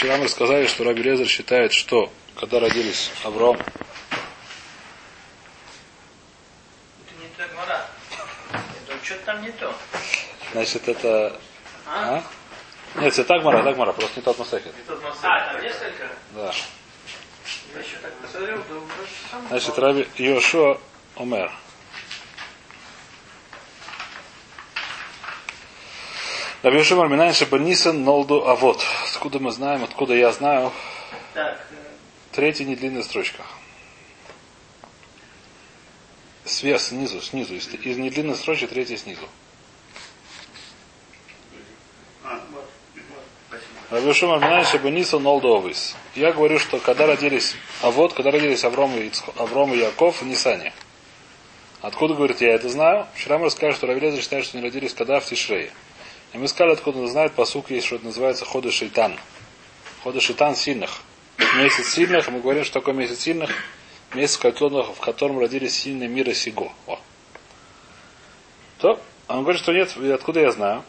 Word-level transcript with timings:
Вчера 0.00 0.16
мы 0.16 0.28
сказали, 0.30 0.66
что 0.66 0.82
Раби 0.84 1.02
Лезер 1.02 1.28
считает, 1.28 1.74
что 1.74 2.10
когда 2.34 2.58
родились 2.58 3.10
Авраам, 3.22 3.56
Это 3.56 3.66
не 7.20 7.28
то 7.36 7.46
гмара. 7.52 7.86
Это 8.88 9.04
что-то 9.04 9.24
там 9.26 9.42
не 9.42 9.50
то. 9.50 9.74
значит, 10.54 10.88
это... 10.88 11.38
А? 11.86 12.24
А? 12.94 12.98
Нет, 12.98 13.12
это 13.12 13.24
так 13.24 13.42
мара, 13.44 13.62
так 13.62 13.76
мара, 13.76 13.92
просто 13.92 14.20
не 14.20 14.22
тот 14.22 14.38
масахет. 14.38 14.74
Не 14.74 14.82
тот 14.84 15.02
А, 15.22 15.52
там 15.52 15.62
несколько? 15.62 16.08
Да. 16.34 16.50
Я 17.74 17.80
еще 17.80 17.96
так 17.98 18.14
посмотрел, 18.22 18.56
да 18.56 18.64
вроде 18.74 19.10
сам. 19.30 19.48
Значит, 19.48 19.78
Раби 19.78 20.08
Йошуа 20.16 20.80
Омер. 21.16 21.52
Раби 26.62 26.76
Йошуа 26.76 26.98
Омер, 26.98 27.12
Минайн 27.12 27.32
Шабанисан 27.32 28.04
Нолду 28.04 28.46
Авод. 28.46 28.84
Откуда 29.10 29.38
мы 29.38 29.50
знаем, 29.50 29.82
откуда 29.82 30.14
я 30.14 30.30
знаю? 30.30 30.72
Третья 32.32 32.66
недлинная 32.66 33.02
строчка. 33.02 33.42
Сверх, 36.44 36.82
снизу, 36.82 37.22
снизу. 37.22 37.54
Из, 37.54 37.66
из 37.66 37.96
недлинной 37.96 38.36
строчки 38.36 38.66
третья 38.66 38.98
снизу. 38.98 39.26
Рабишума 43.88 44.36
Минай 44.36 44.66
Шабаниса 44.66 45.18
Нолдовис. 45.18 45.96
Я 46.14 46.32
говорю, 46.32 46.58
что 46.58 46.78
когда 46.78 47.06
родились, 47.06 47.54
а 47.80 47.90
вот, 47.90 48.12
когда 48.12 48.32
родились 48.32 48.64
Авром 48.64 48.94
и, 48.98 49.10
Авром 49.38 49.72
и 49.72 49.78
Яков 49.78 50.20
в 50.20 50.26
Нисане. 50.26 50.74
Откуда, 51.80 52.12
говорит, 52.12 52.42
я 52.42 52.52
это 52.54 52.68
знаю? 52.68 53.06
Вчера 53.14 53.38
мы 53.38 53.46
рассказали, 53.46 53.72
что 53.72 53.86
Равилеза 53.86 54.20
считает, 54.20 54.44
что 54.44 54.58
они 54.58 54.66
родились 54.66 54.92
когда 54.92 55.20
в 55.20 55.24
Тишрее. 55.24 55.72
И 56.32 56.38
мы 56.38 56.46
сказали, 56.48 56.74
откуда 56.74 57.00
он 57.00 57.08
знает, 57.08 57.32
посук 57.32 57.70
есть, 57.70 57.86
что 57.86 57.96
это 57.96 58.06
называется 58.06 58.44
ходы 58.44 58.70
шейтан. 58.70 59.18
Ходы 60.04 60.20
шейтан 60.20 60.54
сильных. 60.54 61.02
Месяц 61.56 61.88
сильных, 61.88 62.28
и 62.28 62.30
мы 62.30 62.40
говорим, 62.40 62.64
что 62.64 62.74
такое 62.74 62.94
месяц 62.94 63.20
сильных, 63.20 63.50
месяц, 64.14 64.36
в 64.36 64.40
котором, 64.40 64.92
в 64.94 65.00
котором 65.00 65.38
родились 65.38 65.74
сильные 65.74 66.08
мира 66.08 66.32
сего. 66.32 66.72
О. 66.86 66.98
То, 68.78 69.00
а 69.26 69.36
он 69.36 69.42
говорит, 69.42 69.60
что 69.60 69.72
нет, 69.72 69.96
откуда 70.14 70.40
я 70.40 70.52
знаю? 70.52 70.84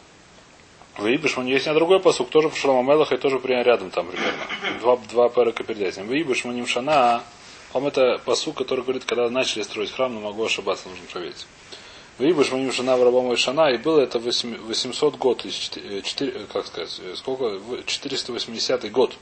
Выебешь, 0.98 1.38
у 1.38 1.42
него 1.42 1.54
есть 1.54 1.66
него 1.66 1.74
другой 1.74 2.00
посук, 2.00 2.28
тоже 2.28 2.50
в 2.50 2.56
Шламамелах 2.56 3.12
и 3.12 3.16
тоже 3.16 3.38
прямо 3.38 3.62
рядом 3.62 3.90
там 3.90 4.08
примерно. 4.08 4.44
Два, 4.80 4.96
два 4.96 5.28
пэрика 5.28 5.64
перед 5.64 5.80
этим. 5.80 6.06
Выебешь, 6.06 6.44
мы 6.44 6.66
шана. 6.66 7.22
Он 7.72 7.86
это 7.86 8.20
посук, 8.24 8.58
который 8.58 8.82
говорит, 8.82 9.04
когда 9.04 9.30
начали 9.30 9.62
строить 9.62 9.90
храм, 9.90 10.12
но 10.12 10.20
могу 10.20 10.44
ошибаться, 10.44 10.88
нужно 10.90 11.06
проверить. 11.10 11.46
Выебешь, 12.18 12.52
мы 12.52 12.70
шана 12.72 12.96
в 12.96 13.02
рабом 13.02 13.36
шана, 13.36 13.70
и 13.70 13.78
было 13.78 14.00
это 14.00 14.18
8 14.18 14.58
800 14.58 15.16
год, 15.16 15.44
из 15.46 15.54
4, 15.54 16.46
как 16.52 16.66
сказать, 16.66 17.00
сколько, 17.16 17.58
В- 17.58 17.84
480 17.84 18.90
год. 18.92 19.16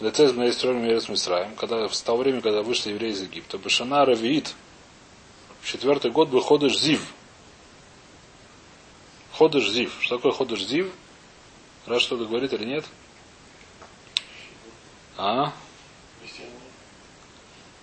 Лице 0.00 0.32
мы 0.32 0.50
строили 0.52 0.78
Мерец 0.78 1.08
Мисраем, 1.08 1.54
когда 1.54 1.88
с 1.88 2.02
того 2.02 2.18
времени, 2.18 2.40
когда 2.40 2.62
вышли 2.62 2.90
евреи 2.90 3.12
из 3.12 3.22
Египта. 3.22 3.56
Башана 3.58 4.04
Равиит. 4.04 4.54
В 5.60 5.68
четвертый 5.70 6.10
год 6.10 6.28
был 6.28 6.40
ходыш 6.40 6.76
Зив. 6.76 7.06
Ходыш 9.32 9.68
Зив. 9.70 9.96
Что 10.00 10.16
такое 10.16 10.32
ходыш 10.32 10.64
Зив? 10.64 10.92
Раз 11.86 12.02
что-то 12.02 12.24
говорит 12.24 12.52
или 12.52 12.64
нет? 12.64 12.84
А? 15.16 15.52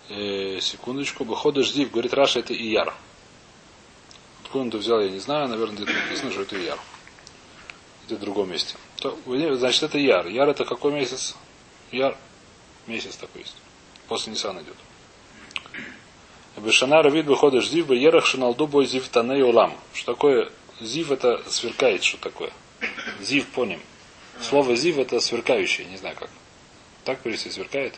Э, 0.09 0.59
секундочку. 0.59 1.23
Ходыш 1.35 1.71
Зив. 1.71 1.91
Говорит 1.91 2.13
Раша, 2.13 2.39
это 2.39 2.53
Ияр. 2.53 2.93
Откуда 4.49 4.63
он 4.63 4.69
это 4.69 4.79
взял, 4.79 4.99
я 4.99 5.09
не 5.11 5.19
знаю. 5.19 5.47
Наверное, 5.47 5.75
где-то 5.75 5.93
написано, 5.93 6.31
что 6.31 6.41
это 6.41 6.59
Ияр. 6.59 6.79
Это 8.07 8.15
в 8.15 8.19
другом 8.19 8.49
месте. 8.49 8.77
То, 8.97 9.15
значит, 9.55 9.83
это 9.83 9.99
Яр. 9.99 10.25
Яр 10.25 10.49
это 10.49 10.65
какой 10.65 10.91
месяц? 10.91 11.35
Яр. 11.91 12.17
Месяц 12.87 13.15
такой 13.17 13.41
есть. 13.41 13.55
После 14.07 14.33
Нисан 14.33 14.59
идет. 14.59 14.73
Бешана 16.57 17.03
Равид 17.03 17.27
выходишь 17.27 17.69
Зив, 17.69 17.91
Ерах 17.91 18.25
Шиналду 18.25 18.65
бой 18.65 18.87
Зив 18.87 19.07
Таней 19.09 19.43
Улам. 19.43 19.77
Что 19.93 20.13
такое 20.13 20.51
Зив 20.81 21.11
это 21.11 21.47
сверкает, 21.47 22.03
что 22.03 22.17
такое? 22.17 22.51
Зив 23.21 23.45
поним. 23.49 23.79
Слово 24.41 24.75
Зив 24.75 24.97
это 24.97 25.19
сверкающий, 25.19 25.85
не 25.85 25.97
знаю 25.97 26.15
как. 26.15 26.31
Так 27.03 27.19
перевести 27.19 27.51
сверкает? 27.51 27.93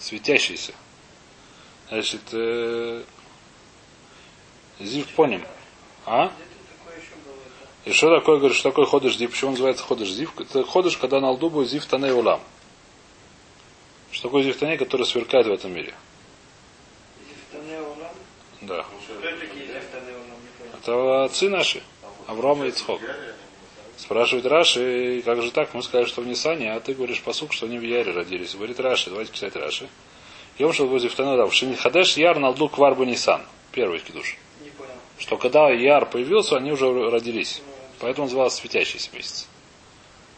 Светящийся. 0.00 0.72
Значит, 1.90 2.22
э, 2.32 3.04
Зив 4.80 5.06
поним. 5.14 5.44
А? 6.06 6.32
И 7.84 7.92
что 7.92 8.14
такое, 8.14 8.38
говорит, 8.38 8.56
что 8.56 8.70
такое 8.70 8.86
ходыш 8.86 9.16
зив? 9.16 9.30
Почему 9.30 9.48
он 9.48 9.52
называется 9.54 9.84
ходыш 9.84 10.08
зив? 10.10 10.32
Это 10.38 10.64
ходыш, 10.64 10.96
когда 10.96 11.20
на 11.20 11.30
лду 11.30 11.50
будет 11.50 11.70
зив 11.70 11.84
таней 11.86 12.12
улам. 12.12 12.40
Что 14.10 14.28
такое 14.28 14.42
зив 14.42 14.58
таней, 14.58 14.76
который 14.76 15.06
сверкает 15.06 15.46
в 15.46 15.52
этом 15.52 15.72
мире? 15.72 15.94
Да. 18.60 18.84
Это 20.74 21.24
отцы 21.24 21.48
наши. 21.48 21.82
Авраам 22.26 22.64
и 22.64 22.68
Ицхок. 22.68 23.00
Спрашивает 23.96 24.46
Раши, 24.46 25.22
как 25.24 25.42
же 25.42 25.50
так? 25.50 25.74
Мы 25.74 25.82
сказали, 25.82 26.06
что 26.06 26.22
в 26.22 26.26
Нисане, 26.26 26.72
а 26.72 26.80
ты 26.80 26.94
говоришь 26.94 27.22
посук, 27.22 27.52
что 27.52 27.66
они 27.66 27.78
в 27.78 27.82
Яре 27.82 28.12
родились. 28.12 28.54
Говорит 28.54 28.80
Раши, 28.80 29.10
давайте 29.10 29.32
читать 29.32 29.56
Раши. 29.56 29.88
Йом 30.58 30.72
шел 30.72 30.86
возле 30.88 31.08
второй 31.08 31.36
дав. 31.36 31.52
Шин 31.54 31.76
хадеш 31.76 32.16
яр 32.16 32.38
налду 32.38 32.68
кварбу 32.68 33.04
Нисан. 33.04 33.42
Первый 33.72 34.00
кидуш. 34.00 34.36
Что 35.20 35.36
когда 35.36 35.70
Яр 35.70 36.06
появился, 36.06 36.56
они 36.56 36.72
уже 36.72 36.90
родились. 37.10 37.62
Поэтому 38.00 38.26
назывался 38.26 38.56
светящийся 38.56 39.10
месяц. 39.12 39.46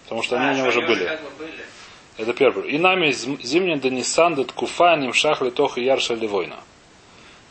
Потому 0.03 0.22
что 0.22 0.37
они 0.37 0.50
у 0.50 0.59
него 0.59 0.69
уже 0.69 0.81
были. 0.82 1.04
Как 1.04 1.22
бы 1.22 1.31
были. 1.38 1.65
Это 2.19 2.34
первый. 2.34 2.70
И 2.70 2.78
нами 2.78 3.12
зимний 3.12 3.76
Данисан 3.76 4.34
дат 4.34 4.53
куфа 4.53 4.97
нимшах 4.97 5.41
литох 5.41 5.78
и 5.78 5.84
ярша 5.84 6.15
левойна. 6.15 6.60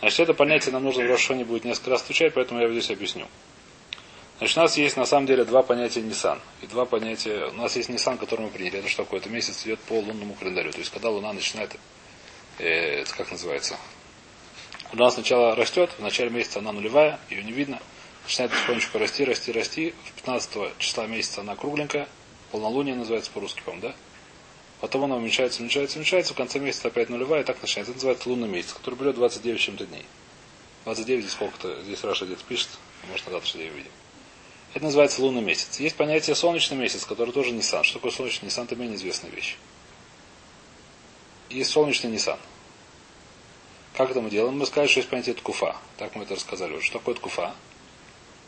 Значит, 0.02 0.19
это 0.19 0.34
понятие 0.34 0.74
нам 0.74 0.84
нужно 0.84 1.06
в 1.06 1.08
Рошоне 1.08 1.46
будет 1.46 1.64
несколько 1.64 1.92
раз 1.92 2.02
встречать, 2.02 2.34
поэтому 2.34 2.59
я 2.59 2.69
здесь 2.69 2.92
объясню. 2.92 3.28
Значит, 4.40 4.58
у 4.58 4.62
нас 4.62 4.78
есть 4.78 4.98
на 4.98 5.06
самом 5.06 5.28
деле 5.28 5.46
два 5.46 5.62
понятия 5.62 6.02
Нисан. 6.02 6.40
И 6.62 6.68
два 6.68 6.86
понятия... 6.86 7.46
У 7.46 7.53
нас 7.53 7.75
есть 7.75 7.90
Нисан, 7.90 8.18
который 8.18 8.42
мы 8.42 8.50
приняли. 8.50 8.80
Это 8.80 8.90
что 8.90 9.03
такое? 9.03 9.19
Это 9.19 9.30
месяц 9.30 9.66
идет 9.66 9.80
по 9.80 9.94
лунному 9.94 10.34
календарю. 10.34 10.72
То 10.72 10.80
есть, 10.80 10.92
когда 10.92 11.09
Луна 11.09 11.31
начинает... 11.31 11.75
э, 12.58 13.02
это 13.02 13.13
как 13.16 13.31
называется? 13.31 13.78
Луна 14.94 15.09
сначала 15.09 15.56
растет, 15.56 15.90
в 15.97 16.02
начале 16.02 16.29
месяца 16.29 16.59
она 16.59 16.74
нулевая, 16.74 17.19
ее 17.29 17.44
не 17.44 17.53
видно. 17.53 17.79
Начинает 18.24 18.52
потихонечку 18.52 18.97
расти, 18.97 19.24
расти, 19.24 19.52
расти. 19.52 19.94
В 20.06 20.12
15 20.13 20.78
числа 20.78 21.07
месяца 21.07 21.41
она 21.41 21.56
кругленькая. 21.56 22.07
Полнолуние 22.52 22.96
называется 22.96 23.31
по-русски, 23.31 23.62
по-моему, 23.62 23.88
да? 23.88 23.96
Потом 24.81 25.06
она 25.06 25.16
уменьшается, 25.16 25.62
уменьшается, 25.62 25.97
уменьшается. 25.97 26.34
В 26.34 26.38
конце 26.38 26.59
месяца 26.59 26.90
опять 26.90 27.09
нулевая, 27.09 27.41
и 27.41 27.44
так 27.46 27.62
начинается. 27.62 27.91
Это 27.91 27.97
называется 27.97 28.30
лунный 28.30 28.50
месяц, 28.50 28.74
который 28.74 28.96
берет 28.96 29.16
29 29.16 29.59
с 29.59 29.63
чем-то 29.63 29.85
дней. 29.85 30.06
29 30.84 31.24
здесь 31.24 31.34
сколько-то, 31.34 31.81
здесь 31.84 32.03
Раша 32.03 32.25
где-то 32.25 32.44
пишет, 32.44 32.69
может 33.07 33.25
на 33.28 33.34
завтра 33.34 33.62
я 33.62 33.72
увидим. 33.72 33.91
Это 34.74 34.85
называется 34.85 35.22
лунный 35.22 35.41
месяц. 35.41 35.80
Есть 35.80 35.96
понятие 35.96 36.35
солнечный 36.35 36.78
месяц, 36.78 37.06
который 37.06 37.31
тоже 37.31 37.51
Нисан. 37.51 37.84
Что 37.84 37.96
такое 37.96 38.12
солнечный 38.12 38.47
Нисан, 38.47 38.66
это 38.66 38.75
менее 38.75 38.96
известная 38.96 39.30
вещь. 39.30 39.57
Есть 41.50 41.72
солнечный 41.72 42.09
Нисан. 42.09 42.40
Как 44.01 44.09
это 44.09 44.22
мы 44.22 44.31
делаем? 44.31 44.57
Мы 44.57 44.66
сказали, 44.66 44.88
что 44.88 45.00
есть 45.01 45.09
понятие 45.12 45.35
ткуфа. 45.35 45.75
Так 45.97 46.16
мы 46.16 46.23
это 46.23 46.34
рассказали 46.34 46.73
уже. 46.73 46.88
Что 46.88 46.97
такое 46.97 47.13
ткуфа? 47.13 47.53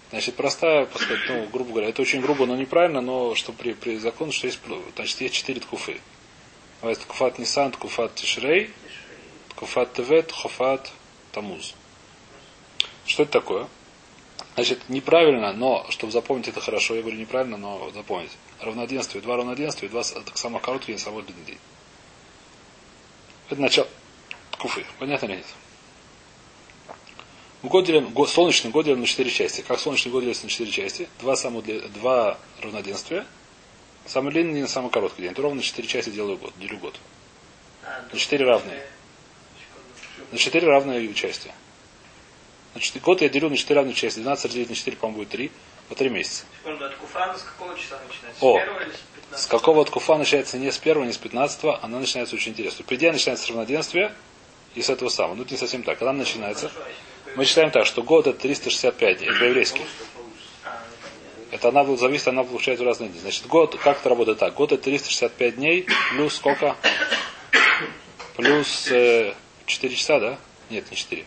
Значит, 0.09 0.33
простая, 0.33 0.87
сказать, 0.87 1.19
ну, 1.29 1.47
грубо 1.49 1.69
говоря, 1.73 1.89
это 1.89 2.01
очень 2.01 2.21
грубо, 2.21 2.47
но 2.47 2.55
неправильно, 2.55 3.01
но 3.01 3.35
что 3.35 3.53
при, 3.53 3.73
при 3.73 3.99
законе, 3.99 4.31
что 4.31 4.47
есть, 4.47 4.59
значит, 4.95 5.21
есть 5.21 5.35
четыре 5.35 5.61
ткуфы. 5.61 6.01
Называется 6.77 7.03
ткуфат 7.03 7.37
Нисан, 7.37 7.71
ткуфат 7.71 8.15
Тишрей, 8.15 8.71
ткуфат 9.49 9.93
Тевет, 9.93 10.29
ткуфат 10.29 10.91
Тамуз. 11.31 11.75
Что 13.05 13.21
это 13.21 13.33
такое? 13.33 13.67
Значит, 14.55 14.89
неправильно, 14.89 15.53
но, 15.53 15.85
чтобы 15.91 16.11
запомнить 16.11 16.47
это 16.47 16.61
хорошо, 16.61 16.95
я 16.95 17.01
говорю 17.01 17.19
неправильно, 17.19 17.57
но 17.57 17.91
запомнить. 17.91 18.31
Равноденствие, 18.59 19.21
два 19.21 19.37
равноденствия, 19.37 19.87
два 19.87 20.01
так 20.01 20.35
самых 20.35 20.63
коротких 20.63 20.95
и 20.95 20.97
самых 20.97 21.27
длинный 21.27 21.45
день. 21.45 21.59
Это 23.51 23.61
начало 23.61 23.87
ткуфы. 24.53 24.85
Понятно 24.99 25.25
или 25.27 25.35
нет? 25.37 25.45
Год 27.63 27.85
делим, 27.85 28.13
солнечный 28.27 28.71
год 28.71 28.85
делим 28.85 28.99
на 29.01 29.07
четыре 29.07 29.29
части. 29.31 29.61
Как 29.61 29.79
солнечный 29.79 30.11
год 30.11 30.23
делится 30.23 30.43
на 30.43 30.49
четыре 30.49 30.71
части? 30.71 31.07
Два, 31.19 31.33
дли- 31.33 31.87
два 31.89 32.37
равноденствия. 32.61 33.25
Самый 34.05 34.31
длинный 34.33 34.53
день, 34.55 34.67
самый 34.67 34.91
короткий 34.91 35.21
день. 35.21 35.31
Это 35.31 35.41
ровно 35.41 35.57
на 35.57 35.63
четыре 35.63 35.87
части 35.87 36.09
делаю 36.09 36.37
год, 36.37 36.53
делю 36.59 36.77
год. 36.77 36.99
На 38.11 38.17
четыре 38.19 38.45
равные. 38.45 38.85
На 40.31 40.37
четыре 40.37 40.67
равные 40.67 41.13
части. 41.13 41.51
Значит, 42.73 43.01
год 43.01 43.21
я 43.21 43.29
делю 43.29 43.49
на 43.49 43.55
четыре 43.55 43.77
равные 43.79 43.93
части. 43.93 44.19
12 44.19 44.45
разделить 44.45 44.69
на 44.69 44.75
4, 44.75 44.97
по-моему, 44.97 45.19
будет 45.19 45.29
3. 45.29 45.51
По 45.89 45.95
3 45.95 46.09
месяца. 46.09 46.45
Секунду, 46.63 46.85
от 46.85 46.95
Куфана 46.95 47.37
с 47.37 47.41
какого 47.43 47.77
числа 47.77 47.99
начинается? 48.07 48.43
О, 48.45 48.57
С 48.57 48.61
первого 48.63 48.79
или 48.81 48.89
с 48.91 48.99
15? 49.15 49.43
С 49.43 49.47
какого 49.47 49.81
от 49.81 49.89
куфа 49.89 50.17
начинается 50.17 50.57
не 50.57 50.71
с 50.71 50.77
первого, 50.77 51.05
не 51.05 51.13
с 51.13 51.17
15, 51.17 51.59
она 51.81 51.99
начинается 51.99 52.35
очень 52.35 52.51
интересно. 52.53 52.83
По 52.85 52.95
идее, 52.95 53.11
начинается 53.11 53.45
с 53.45 53.49
равноденствия 53.49 54.13
и 54.75 54.81
с 54.81 54.89
этого 54.89 55.09
самого. 55.09 55.35
Ну, 55.35 55.43
это 55.43 55.51
не 55.51 55.57
совсем 55.57 55.83
так. 55.83 55.99
Когда 55.99 56.11
она 56.11 56.19
начинается? 56.19 56.71
Мы 57.35 57.45
считаем 57.45 57.71
так, 57.71 57.85
что 57.85 58.03
год 58.03 58.27
это 58.27 58.39
365 58.39 59.17
дней, 59.17 59.29
ну, 59.29 59.39
понятно. 59.39 59.81
Это 61.51 61.69
она 61.69 61.83
зависит, 61.95 62.27
она 62.27 62.43
получает 62.43 62.79
в 62.79 62.83
разные 62.83 63.09
дни. 63.09 63.19
Значит, 63.19 63.45
год, 63.45 63.75
как 63.77 63.99
это 63.99 64.09
работает 64.09 64.39
так? 64.39 64.55
Год 64.55 64.71
это 64.71 64.83
365 64.83 65.55
дней 65.55 65.85
плюс 66.11 66.35
сколько? 66.35 66.75
Плюс 68.35 68.87
э, 68.89 69.33
4 69.67 69.95
часа, 69.95 70.19
да? 70.19 70.39
Нет, 70.71 70.89
не 70.89 70.97
4. 70.97 71.25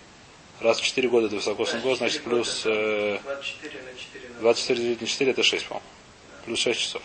Раз 0.60 0.80
в 0.80 0.84
4 0.84 1.08
года 1.08 1.26
это 1.28 1.36
высокосный 1.36 1.80
год, 1.80 1.98
значит 1.98 2.22
плюс 2.24 2.62
э, 2.64 3.18
24 3.24 3.82
на 3.82 3.98
4 3.98 4.28
на 4.34 4.40
24 4.40 4.80
делить 4.80 5.00
на 5.00 5.06
4 5.06 5.30
это 5.30 5.42
6, 5.44 5.66
по-моему. 5.66 5.86
Плюс 6.44 6.58
6 6.58 6.80
часов. 6.80 7.02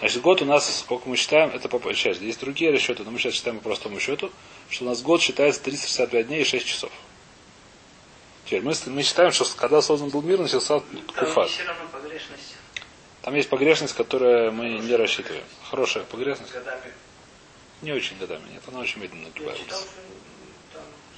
Значит, 0.00 0.22
год 0.22 0.42
у 0.42 0.44
нас, 0.44 0.78
сколько 0.80 1.08
мы 1.08 1.16
считаем, 1.16 1.50
это 1.50 1.68
по 1.68 1.92
части. 1.92 2.22
Есть 2.22 2.40
другие 2.40 2.70
расчеты, 2.70 3.02
но 3.02 3.10
мы 3.10 3.18
сейчас 3.18 3.34
считаем 3.34 3.58
по 3.58 3.64
простому 3.64 3.98
счету, 3.98 4.30
что 4.70 4.84
у 4.84 4.88
нас 4.88 5.02
год 5.02 5.20
считается 5.20 5.60
365 5.62 6.26
дней 6.28 6.42
и 6.42 6.44
6 6.44 6.64
часов. 6.66 6.92
Теперь 8.44 8.62
мы, 8.62 8.72
мы 8.86 9.02
считаем, 9.02 9.32
что 9.32 9.44
когда 9.56 9.82
создан 9.82 10.10
был 10.10 10.22
мир, 10.22 10.38
начался 10.38 10.80
Там 10.80 11.02
куфат. 11.16 11.50
Там 13.22 13.34
есть 13.34 13.48
погрешность, 13.48 13.94
которую 13.94 14.52
мы 14.52 14.78
не 14.78 14.94
рассчитываем. 14.94 15.44
Хорошая 15.68 16.04
погрешность. 16.04 16.52
годами. 16.52 16.92
Не 17.82 17.92
очень 17.92 18.16
годами, 18.18 18.42
нет, 18.52 18.62
она 18.66 18.80
очень 18.80 19.00
медленно 19.02 19.24
нагибается. 19.28 19.64
читал, 19.64 19.80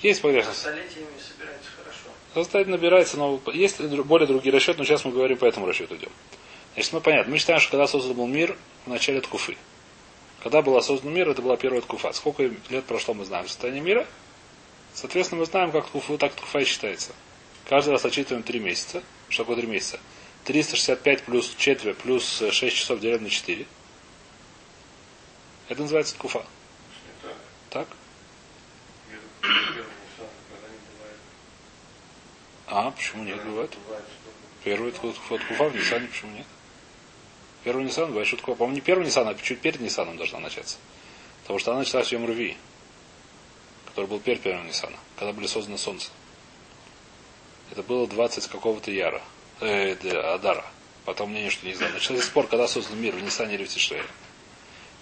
Есть 0.03 0.21
погрешность. 0.21 0.59
столетиями 0.59 1.07
собирается 1.19 1.71
хорошо. 1.77 2.11
Состояние 2.35 2.77
набирается, 2.77 3.17
но 3.17 3.41
есть 3.53 3.81
более 3.81 4.27
другие 4.27 4.53
расчеты, 4.53 4.79
но 4.79 4.85
сейчас 4.85 5.05
мы 5.05 5.13
говорим 5.13 5.37
по 5.37 5.45
этому 5.45 5.67
расчету 5.67 5.97
идем. 5.97 6.11
Значит, 6.75 6.93
мы 6.93 7.01
понятно. 7.01 7.33
Мы 7.33 7.39
считаем, 7.39 7.61
что 7.61 7.73
когда 7.73 7.87
создан 7.87 8.15
был 8.15 8.27
мир, 8.27 8.57
в 8.87 8.91
начале 8.91 9.21
Ткуфы. 9.21 9.57
Когда 10.43 10.63
был 10.63 10.81
создан 10.83 11.13
мир, 11.13 11.29
это 11.29 11.43
была 11.43 11.57
первая 11.57 11.83
Ткуфа. 11.83 12.13
Сколько 12.13 12.51
лет 12.69 12.85
прошло, 12.87 13.15
мы 13.15 13.25
знаем 13.25 13.47
состояние 13.47 13.83
мира. 13.83 14.07
Соответственно, 14.95 15.41
мы 15.41 15.47
знаем, 15.47 15.71
как 15.71 15.87
Ткуфа, 15.87 16.17
так 16.17 16.35
Ткуфа 16.35 16.61
и 16.61 16.65
считается. 16.65 17.13
Каждый 17.69 17.91
раз 17.91 18.05
отчитываем 18.05 18.43
3 18.43 18.59
месяца. 18.61 19.03
Что 19.29 19.43
такое 19.45 19.57
3 19.57 19.67
месяца? 19.67 20.01
365 20.45 21.23
плюс 21.25 21.55
четверть 21.59 21.99
плюс 21.99 22.43
6 22.51 22.77
часов 22.77 23.01
делим 23.01 23.23
на 23.23 23.31
4. 23.31 23.67
Это 25.69 25.83
называется 25.83 26.15
Ткуфа. 26.15 26.45
Так? 27.69 27.87
А, 32.67 32.91
почему 32.91 33.25
нет, 33.25 33.45
бывает? 33.45 33.77
Первый 34.65 34.93
Ткуфа 34.93 35.37
в 35.37 35.75
Ниссане, 35.75 36.07
почему 36.09 36.33
нет? 36.33 36.47
Первый 37.65 37.85
Ниссан 37.85 38.09
бывает 38.09 38.27
шутка. 38.29 38.55
По-моему, 38.55 38.75
не 38.75 38.81
первый 38.81 39.05
Ниссан, 39.05 39.29
а 39.29 39.35
чуть 39.35 39.61
перед 39.61 39.81
Ниссаном 39.81 40.17
должна 40.17 40.41
начаться. 40.41 40.79
Потому 41.43 41.59
что 41.59 41.73
она 41.73 41.81
началась 41.81 42.09
в 42.09 42.13
Йом 42.13 42.27
Руви, 42.27 42.57
который 43.87 44.07
был 44.07 44.21
перед 44.21 44.41
первым 44.41 44.67
Ниссана, 44.67 44.97
когда 45.19 45.33
были 45.33 45.47
созданы 45.47 45.79
Солнце. 45.79 46.11
Это 47.71 47.83
было 47.83 48.07
20 48.07 48.47
какого-то 48.49 48.91
Яра, 48.91 49.23
э, 49.61 49.95
да, 49.97 50.35
Адара. 50.35 50.65
Потом 51.05 51.31
мнение, 51.31 51.51
что 51.51 51.67
не 51.67 51.75
знаю. 51.75 51.93
Начался 51.93 52.23
спор, 52.23 52.47
когда 52.47 52.67
создан 52.69 53.01
мир, 53.01 53.15
в 53.15 53.23
Ниссане 53.23 53.55
или 53.55 53.65
в 53.65 53.69
Тишре. 53.69 54.03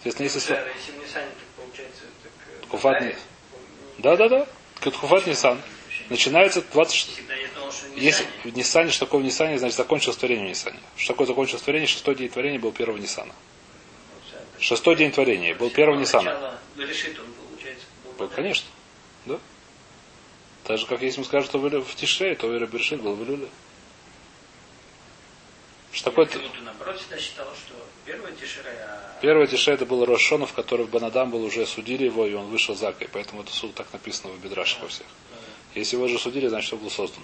Соответственно, 0.03 0.25
если... 0.27 0.53
Да, 0.55 0.69
если 0.75 0.93
в 0.93 0.99
Ниссане, 1.03 1.27
так 1.27 1.65
получается, 1.65 2.03
так... 2.23 2.33
э, 2.47 2.63
Ткуфат 2.67 2.93
Дарья, 2.99 3.15
не- 3.15 4.03
Да-да-да. 4.03 4.47
Катхуфат 4.81 5.27
Ниссан. 5.27 5.61
Начинается 6.09 6.63
20... 6.63 7.21
Если 7.97 8.27
в 8.45 8.57
Ниссане, 8.57 8.91
что 8.91 9.07
такое 9.07 9.21
в 9.21 9.25
Ниссане, 9.25 9.59
значит 9.59 9.77
закончилось 9.77 10.17
творение 10.17 10.47
в 10.47 10.49
Ниссане. 10.49 10.79
Что 10.97 11.13
такое 11.13 11.27
закончилось 11.27 11.63
творение? 11.63 11.87
Шестой 11.87 12.15
день 12.15 12.29
творения 12.29 12.59
был 12.59 12.73
первого 12.73 12.99
Ниссана. 12.99 13.35
Шестой 14.59 14.97
день 14.97 15.13
творения 15.13 15.55
был 15.55 15.71
первого 15.71 15.99
Ниссана. 15.99 16.59
Был 18.19 18.29
конечно. 18.29 18.69
Да. 19.27 19.39
Так 20.65 20.79
же, 20.79 20.87
как 20.87 21.01
если 21.03 21.21
мы 21.21 21.27
скажем, 21.27 21.49
что 21.49 21.59
в 21.59 21.95
Тише, 21.95 22.35
то 22.35 22.49
Вера 22.49 22.67
Бершит 22.67 23.01
был 23.01 23.15
в 23.15 23.25
Илюле. 23.25 23.49
Что 25.93 26.11
такое? 26.11 26.27
Почему-то 26.27 26.61
наоборот 26.63 26.99
всегда 26.99 27.19
считал, 27.19 27.47
что 27.55 27.75
первая 28.05 28.33
Тишера, 28.33 28.69
а 28.69 29.19
Первое 29.23 29.47
Тише 29.47 29.71
это 29.71 29.87
был 29.87 30.05
Рошона, 30.05 30.47
в 30.47 30.53
который 30.53 30.87
в 30.87 30.91
Банадам 30.91 31.31
был 31.31 31.43
уже 31.43 31.67
судили 31.67 32.05
его, 32.05 32.27
и 32.27 32.35
он 32.35 32.47
вышел 32.47 32.75
за 32.75 32.91
и 32.91 33.07
Поэтому 33.07 33.43
это 33.43 33.53
суд 33.53 33.75
так 33.75 33.93
написано 33.93 34.33
в 34.33 34.41
Бедраше 34.41 34.79
во 34.81 34.89
всех. 34.89 35.07
Если 35.75 35.97
его 35.97 36.09
же 36.09 36.19
судили, 36.19 36.49
значит, 36.49 36.73
он 36.73 36.81
был 36.81 36.91
создан. 36.91 37.23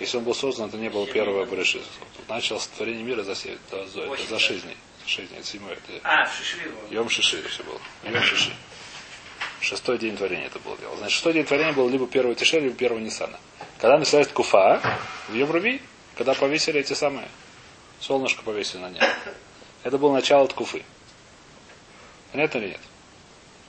Если 0.00 0.16
он 0.16 0.24
был 0.24 0.34
создан, 0.34 0.68
это 0.68 0.78
не 0.78 0.88
было 0.88 1.06
первого 1.06 1.44
Берешит. 1.44 1.82
Началось 2.26 2.66
творение 2.68 3.04
мира 3.04 3.22
за, 3.22 3.34
за, 3.34 3.86
за. 3.86 4.16
За 4.28 4.38
шесть 4.38 4.64
дней, 4.64 4.76
это 5.38 5.46
седьмой. 5.46 5.72
Это 5.72 6.00
А, 6.02 6.22
его. 6.22 6.78
Йом 6.90 7.10
Шиши 7.10 7.42
все 7.48 7.62
было. 7.64 7.78
Йом 8.04 8.22
Шиши. 8.22 8.50
Шестой 9.60 9.98
день 9.98 10.16
творения 10.16 10.46
это 10.46 10.58
было 10.58 10.76
дело. 10.78 10.96
Значит, 10.96 11.12
шестой 11.12 11.34
день 11.34 11.44
творения 11.44 11.74
был 11.74 11.88
либо 11.88 12.06
первого 12.06 12.34
Тише, 12.34 12.60
либо 12.60 12.74
первого 12.74 12.98
Ниссана. 12.98 13.38
Когда 13.78 13.98
началась 13.98 14.28
Куфа, 14.28 14.80
в 15.28 15.34
Йом 15.34 15.50
Руви, 15.50 15.82
когда 16.16 16.32
повесили 16.32 16.80
эти 16.80 16.94
самые, 16.94 17.28
солнышко 18.00 18.42
повесили 18.42 18.80
на 18.80 18.88
небо. 18.90 19.06
Это 19.82 19.98
было 19.98 20.14
начало 20.14 20.48
Ткуфы. 20.48 20.82
Понятно 22.32 22.58
или 22.58 22.68
нет? 22.68 22.80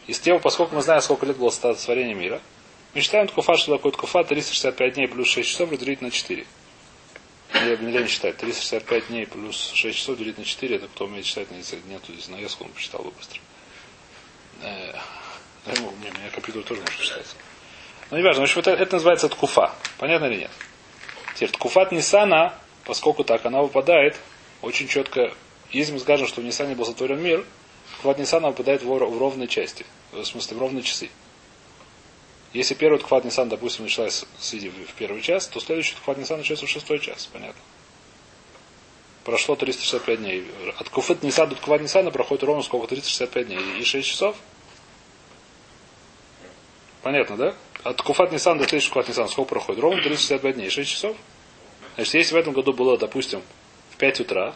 Из 0.07 0.19
тем, 0.19 0.39
поскольку 0.39 0.75
мы 0.75 0.81
знаем, 0.81 1.01
сколько 1.01 1.25
лет 1.25 1.35
было 1.35 1.51
творение 1.51 2.15
мира, 2.15 2.41
считаем 2.99 3.27
Ткуфа, 3.27 3.55
что 3.55 3.77
такое 3.77 3.93
Ткуфа, 3.93 4.23
365 4.23 4.95
дней 4.95 5.07
плюс 5.07 5.29
6 5.29 5.49
часов 5.49 5.71
разделить 5.71 6.01
на 6.01 6.11
4. 6.11 6.45
Я 7.53 7.77
не 7.77 8.07
считать. 8.07 8.37
365 8.37 9.07
дней 9.07 9.25
плюс 9.25 9.71
6 9.73 9.97
часов 9.97 10.17
делить 10.17 10.37
на 10.37 10.43
4, 10.43 10.75
это 10.75 10.87
кто 10.87 11.05
умеет 11.05 11.25
считать, 11.25 11.51
не- 11.51 11.91
нету 11.91 12.13
здесь 12.13 12.27
навеску, 12.27 12.65
он 12.65 12.71
посчитал 12.71 13.03
бы 13.03 13.11
быстро. 13.11 13.39
Э, 14.61 14.93
я 15.67 15.81
могу, 15.81 15.95
не, 16.03 16.09
у 16.09 16.13
меня 16.13 16.29
компьютер 16.33 16.63
тоже 16.63 16.81
может 16.81 16.99
считать. 16.99 17.35
Но 18.09 18.17
не 18.17 18.23
важно, 18.23 18.41
в 18.41 18.43
общем, 18.43 18.59
это, 18.59 18.71
это 18.71 18.95
называется 18.95 19.29
ткуфа. 19.29 19.73
Понятно 19.97 20.25
или 20.25 20.39
нет? 20.39 20.51
Теперь 21.35 21.51
ткуфат 21.51 21.91
Нисана, 21.91 22.53
поскольку 22.83 23.23
так 23.23 23.45
она 23.45 23.61
выпадает, 23.61 24.17
очень 24.61 24.87
четко, 24.87 25.33
если 25.71 25.93
мы 25.93 25.99
скажем, 25.99 26.27
что 26.27 26.41
в 26.41 26.43
Нисане 26.43 26.75
был 26.75 26.85
сотворен 26.85 27.21
мир, 27.21 27.45
ткуфат 27.93 28.17
Нисана 28.19 28.49
выпадает 28.49 28.83
в, 28.83 28.87
в 28.87 29.17
ровной 29.17 29.47
части, 29.47 29.85
в 30.11 30.23
смысле 30.23 30.57
в 30.57 30.59
ровные 30.59 30.83
часы. 30.83 31.09
Если 32.53 32.73
первый 32.73 32.99
ткуфат 32.99 33.23
Нисан, 33.25 33.49
допустим, 33.49 33.85
началась 33.85 34.25
в 34.39 34.93
первый 34.97 35.21
час, 35.21 35.47
то 35.47 35.59
следующий 35.59 35.93
ткуфат 35.95 36.17
Нисан 36.17 36.37
начался 36.37 36.65
в 36.65 36.69
шестой 36.69 36.99
час, 36.99 37.29
понятно. 37.31 37.61
Прошло 39.23 39.55
365 39.55 40.19
дней. 40.19 40.47
От 40.79 40.89
Куфат 40.89 41.21
Нисан 41.21 41.47
до 41.47 41.55
Ткуфат 41.55 41.81
Нисана 41.81 42.09
проходит 42.09 42.43
ровно 42.43 42.63
сколько? 42.63 42.87
365 42.87 43.47
дней. 43.47 43.79
И 43.79 43.83
6 43.83 44.07
часов? 44.07 44.35
Понятно, 47.03 47.37
да? 47.37 47.55
От 47.83 48.01
Куфат 48.01 48.31
Нисан 48.31 48.57
до 48.57 48.67
следующего 48.67 48.93
Куфат 48.93 49.09
Нисан 49.09 49.29
сколько 49.29 49.49
проходит? 49.49 49.79
Ровно 49.79 50.01
365 50.01 50.55
дней. 50.55 50.69
6 50.71 50.89
часов? 50.89 51.17
Значит, 51.95 52.13
если 52.15 52.33
в 52.33 52.37
этом 52.37 52.53
году 52.53 52.73
было, 52.73 52.97
допустим, 52.97 53.43
в 53.91 53.97
5 53.97 54.21
утра, 54.21 54.55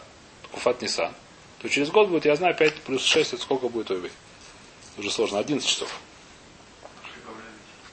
Куфат 0.50 0.82
Нисан, 0.82 1.14
то 1.62 1.68
через 1.68 1.90
год 1.90 2.08
будет, 2.08 2.24
я 2.24 2.34
знаю, 2.34 2.56
5 2.56 2.74
плюс 2.82 3.04
6, 3.04 3.34
это 3.34 3.42
сколько 3.42 3.68
будет 3.68 3.92
Ойвей? 3.92 4.10
Уже 4.98 5.12
сложно, 5.12 5.38
11 5.38 5.68
часов. 5.68 5.96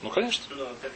Ну, 0.03 0.09
конечно. 0.09 0.43
Ну, 0.49 0.65
так 0.81 0.91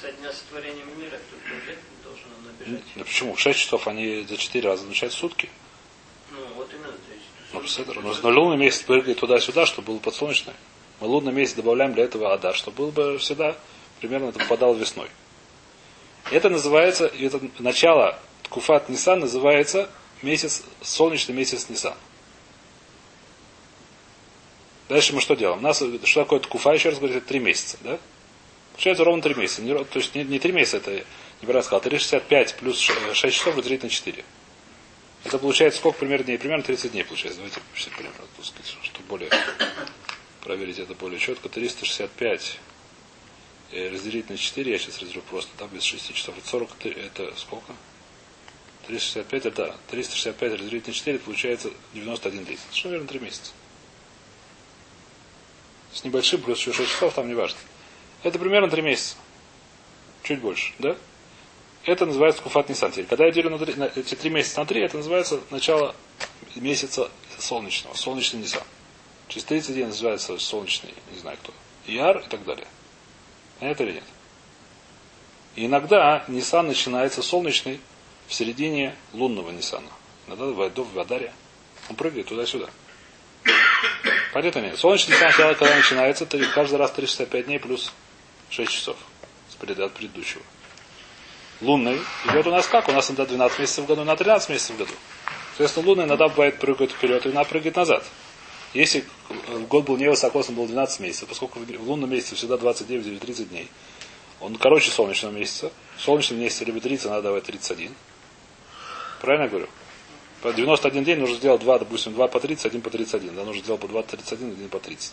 со 0.00 0.12
дня 0.12 0.32
сотворения 0.32 0.84
мира 0.96 1.18
тут 1.30 1.66
лет 1.66 1.78
должен 2.04 2.28
набежать. 2.46 2.84
Ну, 2.94 3.04
почему? 3.04 3.36
6 3.36 3.58
часов 3.58 3.88
они 3.88 4.22
за 4.22 4.36
4 4.36 4.68
раза 4.68 4.82
означают 4.84 5.12
сутки. 5.12 5.48
Ну, 6.30 6.38
вот 6.54 6.70
именно. 6.72 6.92
То 6.92 7.12
есть, 7.12 7.26
Ну, 7.52 7.66
сутки, 7.66 7.98
но, 7.98 8.30
но 8.30 8.40
лунный 8.40 8.56
месяц 8.56 8.82
прыгает 8.82 9.18
туда-сюда, 9.18 9.66
чтобы 9.66 9.88
было 9.88 9.98
подсолнечное. 9.98 10.54
Мы 11.00 11.08
лунный 11.08 11.32
месяц 11.32 11.54
добавляем 11.54 11.92
для 11.92 12.04
этого 12.04 12.32
адар, 12.32 12.54
чтобы 12.54 12.76
был 12.76 12.90
бы 12.92 13.18
всегда 13.18 13.56
примерно 14.00 14.28
это 14.28 14.38
попадало 14.38 14.74
весной. 14.76 15.08
Это 16.30 16.48
называется, 16.48 17.06
это 17.06 17.40
начало 17.58 18.18
Ткуфат 18.44 18.88
Нисан 18.88 19.18
называется 19.18 19.90
месяц, 20.22 20.62
солнечный 20.80 21.34
месяц 21.34 21.68
Нисан. 21.68 21.94
Дальше 24.88 25.14
мы 25.14 25.20
что 25.20 25.34
делаем? 25.34 25.58
У 25.58 25.62
нас, 25.62 25.82
что 26.04 26.22
такое 26.22 26.38
Ткуфа, 26.38 26.72
еще 26.72 26.90
раз 26.90 26.98
говорю, 26.98 27.16
это 27.16 27.26
три 27.26 27.40
месяца, 27.40 27.76
да? 27.80 27.98
Получается 28.72 29.04
ровно 29.04 29.22
три 29.22 29.34
месяца. 29.34 29.62
Не 29.62 29.74
то 29.84 29.98
есть 29.98 30.14
не, 30.14 30.24
не 30.24 30.38
три 30.38 30.52
месяца, 30.52 30.78
это 30.78 31.04
неправильно 31.40 31.62
сказал, 31.62 31.80
365 31.80 32.56
плюс 32.56 32.78
6 32.78 33.34
часов 33.34 33.56
разделить 33.56 33.82
на 33.82 33.88
4. 33.88 34.24
Это 35.24 35.38
получается 35.38 35.78
сколько 35.78 36.00
примерно 36.00 36.24
дней? 36.24 36.38
Примерно 36.38 36.64
30 36.64 36.92
дней 36.92 37.04
получается. 37.04 37.38
Давайте 37.38 37.60
примерно, 37.96 38.16
сказать, 38.42 38.76
чтобы 38.82 39.06
более 39.08 39.30
проверить 40.42 40.78
это 40.78 40.94
более 40.94 41.18
четко. 41.18 41.48
365 41.48 42.58
э, 43.72 43.90
разделить 43.90 44.28
на 44.30 44.36
4, 44.36 44.72
я 44.72 44.78
сейчас 44.78 45.00
разделю 45.00 45.22
просто, 45.22 45.50
да, 45.58 45.66
без 45.66 45.82
6 45.82 46.14
часов. 46.14 46.36
Это 46.38 46.48
40, 46.48 46.86
это 46.86 47.34
сколько? 47.36 47.74
365, 48.86 49.46
это 49.46 49.76
365 49.90 50.52
разделить 50.54 50.86
на 50.88 50.92
4, 50.92 51.16
это 51.16 51.24
получается 51.24 51.70
91 51.94 52.44
день. 52.44 52.58
Что, 52.72 52.88
наверное, 52.88 53.08
3 53.08 53.18
месяца. 53.20 53.52
С 55.92 56.04
небольшим, 56.04 56.42
плюс 56.42 56.58
еще 56.58 56.72
6 56.72 56.90
часов, 56.90 57.14
там 57.14 57.28
не 57.28 57.34
важно. 57.34 57.58
Это 58.22 58.38
примерно 58.38 58.68
3 58.70 58.82
месяца. 58.82 59.16
Чуть 60.22 60.40
больше, 60.40 60.72
да? 60.78 60.96
Это 61.84 62.06
называется 62.06 62.42
куфат 62.42 62.68
Нисан. 62.68 62.92
Когда 62.92 63.26
я 63.26 63.32
делю 63.32 63.50
на, 63.50 63.58
три- 63.58 63.74
на 63.74 63.84
эти 63.84 64.14
три 64.14 64.30
месяца 64.30 64.60
на 64.60 64.66
три, 64.66 64.82
это 64.82 64.96
называется 64.96 65.40
начало 65.50 65.96
месяца 66.54 67.10
солнечного, 67.38 67.94
солнечный 67.94 68.40
Нисан. 68.40 68.62
Через 69.26 69.44
30 69.46 69.74
дней 69.74 69.86
называется 69.86 70.38
солнечный, 70.38 70.94
не 71.12 71.18
знаю 71.18 71.38
кто, 71.42 71.52
Яр 71.86 72.18
и 72.18 72.28
так 72.28 72.44
далее. 72.44 72.66
Понятно 73.58 73.82
или 73.82 73.92
нет? 73.94 74.04
И 75.56 75.66
иногда 75.66 76.24
Нисан 76.28 76.68
начинается 76.68 77.20
солнечный 77.20 77.80
в 78.28 78.34
середине 78.34 78.94
лунного 79.12 79.50
Нисана. 79.50 79.88
Иногда 80.28 80.68
до 80.68 80.84
в 80.84 80.98
Адаре. 80.98 81.32
Он 81.90 81.96
прыгает 81.96 82.26
туда-сюда. 82.28 82.68
Понятно 84.32 84.60
нет. 84.60 84.78
Солнечный 84.78 85.16
сан 85.16 85.32
сначала, 85.32 85.54
когда 85.54 85.74
начинается, 85.76 86.26
каждый 86.54 86.76
раз 86.76 86.92
365 86.92 87.46
дней 87.46 87.58
плюс 87.58 87.92
6 88.52 88.70
часов 88.70 88.96
от 89.60 89.92
предыдущего. 89.92 90.42
Лунный 91.60 91.98
идет 92.26 92.46
у 92.46 92.50
нас 92.50 92.66
как? 92.66 92.88
У 92.88 92.92
нас 92.92 93.08
иногда 93.08 93.24
12 93.24 93.58
месяцев 93.60 93.84
в 93.84 93.88
году, 93.88 94.04
на 94.04 94.16
13 94.16 94.50
месяцев 94.50 94.76
в 94.76 94.78
году. 94.78 94.92
Соответственно, 95.50 95.86
лунный 95.86 96.04
иногда 96.04 96.28
бывает 96.28 96.58
прыгает 96.58 96.90
вперед, 96.90 97.24
иногда 97.24 97.44
прыгает 97.44 97.76
назад. 97.76 98.04
Если 98.74 99.04
год 99.68 99.84
был 99.84 99.96
невысоко, 99.96 100.38
он 100.38 100.54
был 100.54 100.66
12 100.66 101.00
месяцев, 101.00 101.28
поскольку 101.28 101.60
в 101.60 101.88
лунном 101.88 102.10
месяце 102.10 102.34
всегда 102.34 102.56
29 102.56 103.06
или 103.06 103.18
30 103.18 103.48
дней, 103.48 103.68
он 104.40 104.56
короче 104.56 104.90
солнечного 104.90 105.32
месяца. 105.32 105.72
В 105.96 106.02
солнечном 106.02 106.40
месяце 106.40 106.64
либо 106.64 106.80
30, 106.80 107.06
надо 107.06 107.22
давать 107.22 107.44
31. 107.44 107.94
Правильно 109.20 109.44
я 109.44 109.48
говорю? 109.48 109.68
По 110.42 110.52
91 110.52 111.04
день 111.04 111.18
нужно 111.20 111.36
сделать 111.36 111.60
2, 111.60 111.78
допустим, 111.78 112.14
2 112.14 112.28
по 112.28 112.40
30, 112.40 112.66
1 112.66 112.80
по 112.80 112.90
31. 112.90 113.36
Да, 113.36 113.44
нужно 113.44 113.62
сделать 113.62 113.80
по 113.80 113.88
2 113.88 114.02
по 114.02 114.08
31, 114.08 114.52
1 114.52 114.68
по 114.68 114.80
30. 114.80 115.12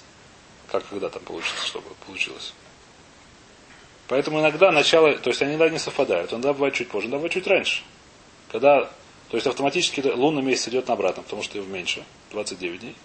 Как 0.72 0.88
когда 0.90 1.10
там 1.10 1.22
получится, 1.22 1.66
чтобы 1.66 1.88
получилось. 2.08 2.54
Поэтому 4.10 4.40
иногда 4.40 4.72
начало, 4.72 5.14
то 5.14 5.30
есть 5.30 5.42
они 5.44 5.52
иногда 5.52 5.70
не 5.70 5.78
совпадают. 5.78 6.34
Иногда 6.34 6.52
бывает 6.54 6.74
чуть 6.74 6.90
позже, 6.90 7.06
иногда 7.06 7.18
бывает 7.18 7.32
чуть 7.32 7.46
раньше. 7.46 7.84
Когда, 8.52 8.90
то 9.30 9.38
есть 9.38 9.46
автоматически 9.46 10.02
лунный 10.02 10.42
месяц 10.42 10.68
идет 10.70 10.88
на 10.88 10.96
обратно, 10.96 11.22
потому 11.22 11.44
что 11.44 11.60
его 11.60 11.68
меньше, 11.68 12.04
29 12.32 12.80
дней. 12.82 12.96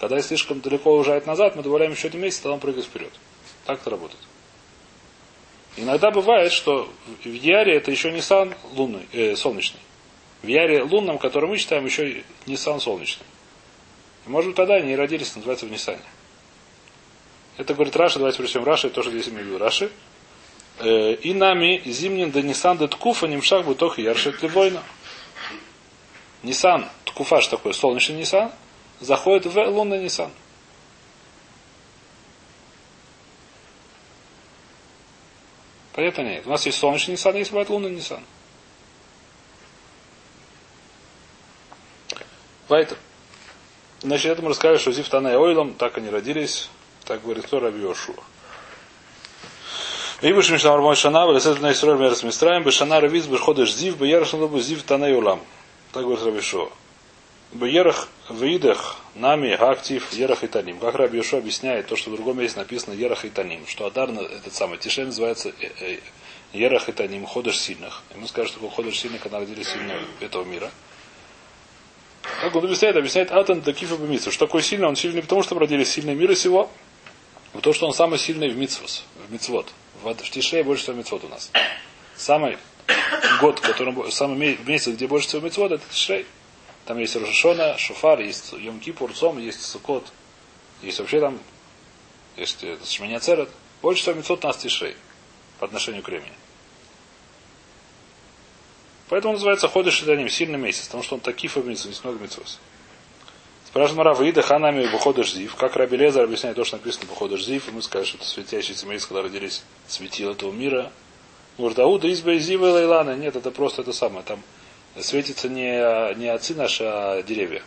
Когда 0.00 0.20
слишком 0.22 0.62
далеко 0.62 0.96
уезжает 0.96 1.26
назад, 1.26 1.54
мы 1.54 1.62
добавляем 1.62 1.92
еще 1.92 2.08
один 2.08 2.22
месяц, 2.22 2.38
тогда 2.38 2.54
он 2.54 2.60
прыгает 2.60 2.86
вперед. 2.86 3.12
Так 3.66 3.82
это 3.82 3.90
работает. 3.90 4.22
Иногда 5.76 6.10
бывает, 6.10 6.50
что 6.50 6.90
в 7.24 7.28
Яре 7.28 7.76
это 7.76 7.90
еще 7.90 8.10
не 8.10 8.22
сан 8.22 8.54
лунный, 8.72 9.06
э, 9.12 9.36
солнечный. 9.36 9.80
В 10.40 10.46
Яре 10.46 10.82
лунном, 10.82 11.18
который 11.18 11.48
мы 11.48 11.58
считаем, 11.58 11.84
еще 11.84 12.24
не 12.46 12.56
сан 12.56 12.80
солнечный. 12.80 13.26
И, 14.26 14.30
может 14.30 14.48
быть, 14.48 14.56
тогда 14.56 14.76
они 14.76 14.92
и 14.92 14.96
родились, 14.96 15.36
называется 15.36 15.66
в 15.66 15.70
Нисане. 15.70 16.00
Это 17.58 17.74
говорит 17.74 17.94
Раши, 17.96 18.18
давайте 18.18 18.38
прочтем 18.38 18.64
Раши, 18.64 18.88
тоже 18.88 19.10
здесь 19.10 19.28
имею 19.28 19.44
в 19.44 19.46
виду 19.48 19.58
Раши. 19.58 19.90
Э, 20.78 21.14
И 21.14 21.34
нами 21.34 21.82
зимним 21.84 22.30
да 22.30 22.42
Нисан 22.42 22.78
да 22.78 22.88
Ткуфа 22.88 23.26
немшах 23.26 23.64
бы 23.64 23.74
тох 23.74 23.98
яршит 23.98 24.42
левойна. 24.42 24.82
Нисан, 26.42 26.88
Ткуфа, 27.04 27.40
что 27.40 27.56
такое 27.56 27.72
солнечный 27.72 28.16
Нисан, 28.16 28.50
заходит 29.00 29.46
в 29.46 29.56
лунный 29.56 30.02
Нисан. 30.02 30.30
Понятно 35.92 36.22
нет? 36.22 36.46
У 36.46 36.50
нас 36.50 36.64
есть 36.66 36.78
солнечный 36.78 37.12
Нисан, 37.12 37.36
есть 37.36 37.50
бывает 37.50 37.68
лунный 37.68 37.90
Нисан. 37.90 38.24
Вайтер. 42.68 42.96
Значит, 44.00 44.32
это 44.32 44.42
мы 44.42 44.48
рассказали, 44.48 44.78
что 44.78 44.90
Зифтана 44.90 45.28
и 45.28 45.36
Ойлом, 45.36 45.74
так 45.74 45.98
они 45.98 46.08
родились, 46.08 46.70
так 47.04 47.22
говорит 47.22 47.44
кто 47.44 47.60
Раби 47.60 47.82
Йошуа. 47.82 48.16
И 50.22 50.32
бышим 50.32 50.56
шнам 50.56 50.74
армой 50.74 50.94
шана, 50.94 51.26
вылезет 51.26 51.60
на 51.60 51.72
Исраиль 51.72 51.98
мерс 51.98 52.22
мистраем, 52.22 52.62
бышана 52.62 53.00
равиз, 53.00 53.26
бышходыш 53.26 53.74
зив, 53.74 53.96
бьерах 53.96 54.28
шану 54.28 54.56
зив 54.60 54.84
тана 54.84 55.06
и 55.06 55.12
улам. 55.12 55.40
Так 55.92 56.04
говорит 56.04 56.24
Раби 56.24 56.36
Йошуа. 56.36 56.68
Бьерах 57.50 58.08
вейдах 58.30 58.98
нами 59.16 59.50
актив 59.50 60.12
ерах 60.12 60.44
и 60.44 60.46
таним. 60.46 60.78
Как 60.78 60.94
Раби 60.94 61.18
Йошуа 61.18 61.40
объясняет 61.40 61.88
то, 61.88 61.96
что 61.96 62.10
в 62.10 62.14
другом 62.14 62.38
месте 62.38 62.60
написано 62.60 62.94
ерах 62.94 63.24
и 63.24 63.30
таним, 63.30 63.66
что 63.66 63.84
Адар, 63.84 64.10
этот 64.10 64.54
самый 64.54 64.78
Тишель 64.78 65.06
называется 65.06 65.52
ерах 66.52 66.88
и 66.88 66.92
таним, 66.92 67.26
ходыш 67.26 67.58
сильных. 67.58 68.02
И 68.14 68.18
мы 68.20 68.28
скажем, 68.28 68.52
что 68.52 68.60
такое 68.60 68.76
ходыш 68.76 69.00
сильных, 69.00 69.22
когда 69.22 69.40
родились 69.40 69.66
сильные 69.66 69.98
этого 70.20 70.44
мира. 70.44 70.70
Как 72.40 72.54
он 72.54 72.64
объясняет, 72.64 72.96
объясняет 72.96 73.32
Атан 73.32 73.60
Такифа 73.60 73.96
Бемитсу. 73.96 74.30
Что 74.30 74.46
такое 74.46 74.62
сильный? 74.62 74.86
Он 74.86 74.94
сильный 74.94 75.22
потому, 75.22 75.42
что 75.42 75.58
родились 75.58 75.90
сильные 75.90 76.14
мира 76.14 76.36
сего. 76.36 76.70
То, 77.60 77.72
что 77.72 77.88
он 77.88 77.92
самый 77.92 78.20
сильный 78.20 78.50
в 78.50 78.56
Митсвус, 78.56 79.02
в 79.26 79.32
Мицвод. 79.32 79.66
В 80.02 80.30
Тишре 80.30 80.64
больше 80.64 80.82
всего 80.82 80.96
Мицвод 80.96 81.24
у 81.24 81.28
нас. 81.28 81.50
Самый 82.16 82.58
год, 83.40 83.60
который, 83.60 84.10
самый 84.10 84.58
месяц, 84.66 84.92
где 84.92 85.06
больше 85.06 85.28
всего 85.28 85.42
Мицвод, 85.42 85.72
это 85.72 85.84
Тишрей. 85.90 86.26
Там 86.84 86.98
есть 86.98 87.14
Рошашона, 87.14 87.78
Шуфар, 87.78 88.20
есть 88.20 88.52
Йом 88.52 88.80
Кипур, 88.80 89.12
Цом, 89.12 89.38
есть 89.38 89.62
Сукот. 89.64 90.04
Есть 90.82 90.98
вообще 90.98 91.20
там, 91.20 91.38
есть 92.36 92.64
Шминя 92.84 93.20
Церет. 93.20 93.48
Больше 93.80 94.02
всего 94.02 94.16
Мицвод 94.16 94.44
у 94.44 94.48
нас 94.48 94.56
Тишрей 94.56 94.96
по 95.60 95.66
отношению 95.66 96.02
к 96.02 96.08
времени. 96.08 96.32
Поэтому 99.08 99.32
он 99.32 99.36
называется 99.36 99.68
ходыш 99.68 100.02
ним 100.02 100.28
сильный 100.30 100.58
месяц, 100.58 100.86
потому 100.86 101.02
что 101.02 101.16
он 101.16 101.20
таких 101.20 101.54
митцвос, 101.54 101.86
есть 101.86 102.02
много 102.02 102.18
митцвос. 102.18 102.58
Спрашивает 103.72 104.04
Мара, 104.04 104.12
выида 104.12 104.42
ханами 104.42 104.84
выходыш 104.84 105.32
зив. 105.32 105.56
Как 105.56 105.76
Раби 105.76 105.96
Лезар 105.96 106.24
объясняет 106.24 106.56
то, 106.56 106.64
что 106.64 106.76
написано 106.76 107.06
выходыш 107.08 107.42
зив, 107.42 107.68
и 107.68 107.70
мы 107.70 107.80
скажем, 107.80 108.06
что 108.06 108.16
это 108.18 108.26
светящийся 108.26 108.86
месяц, 108.86 109.06
когда 109.06 109.22
родились 109.22 109.62
светил 109.88 110.32
этого 110.32 110.52
мира. 110.52 110.92
Говорит, 111.56 111.78
ауда 111.78 112.12
изба 112.12 112.34
зива 112.34 112.66
и 112.66 112.70
лайлана. 112.70 113.16
Нет, 113.16 113.34
это 113.34 113.50
просто 113.50 113.80
это 113.80 113.94
самое. 113.94 114.24
Там 114.24 114.42
светится 115.00 115.48
не, 115.48 116.14
не 116.18 116.28
отцы 116.28 116.54
наши, 116.54 116.84
а 116.84 117.22
деревья. 117.22 117.62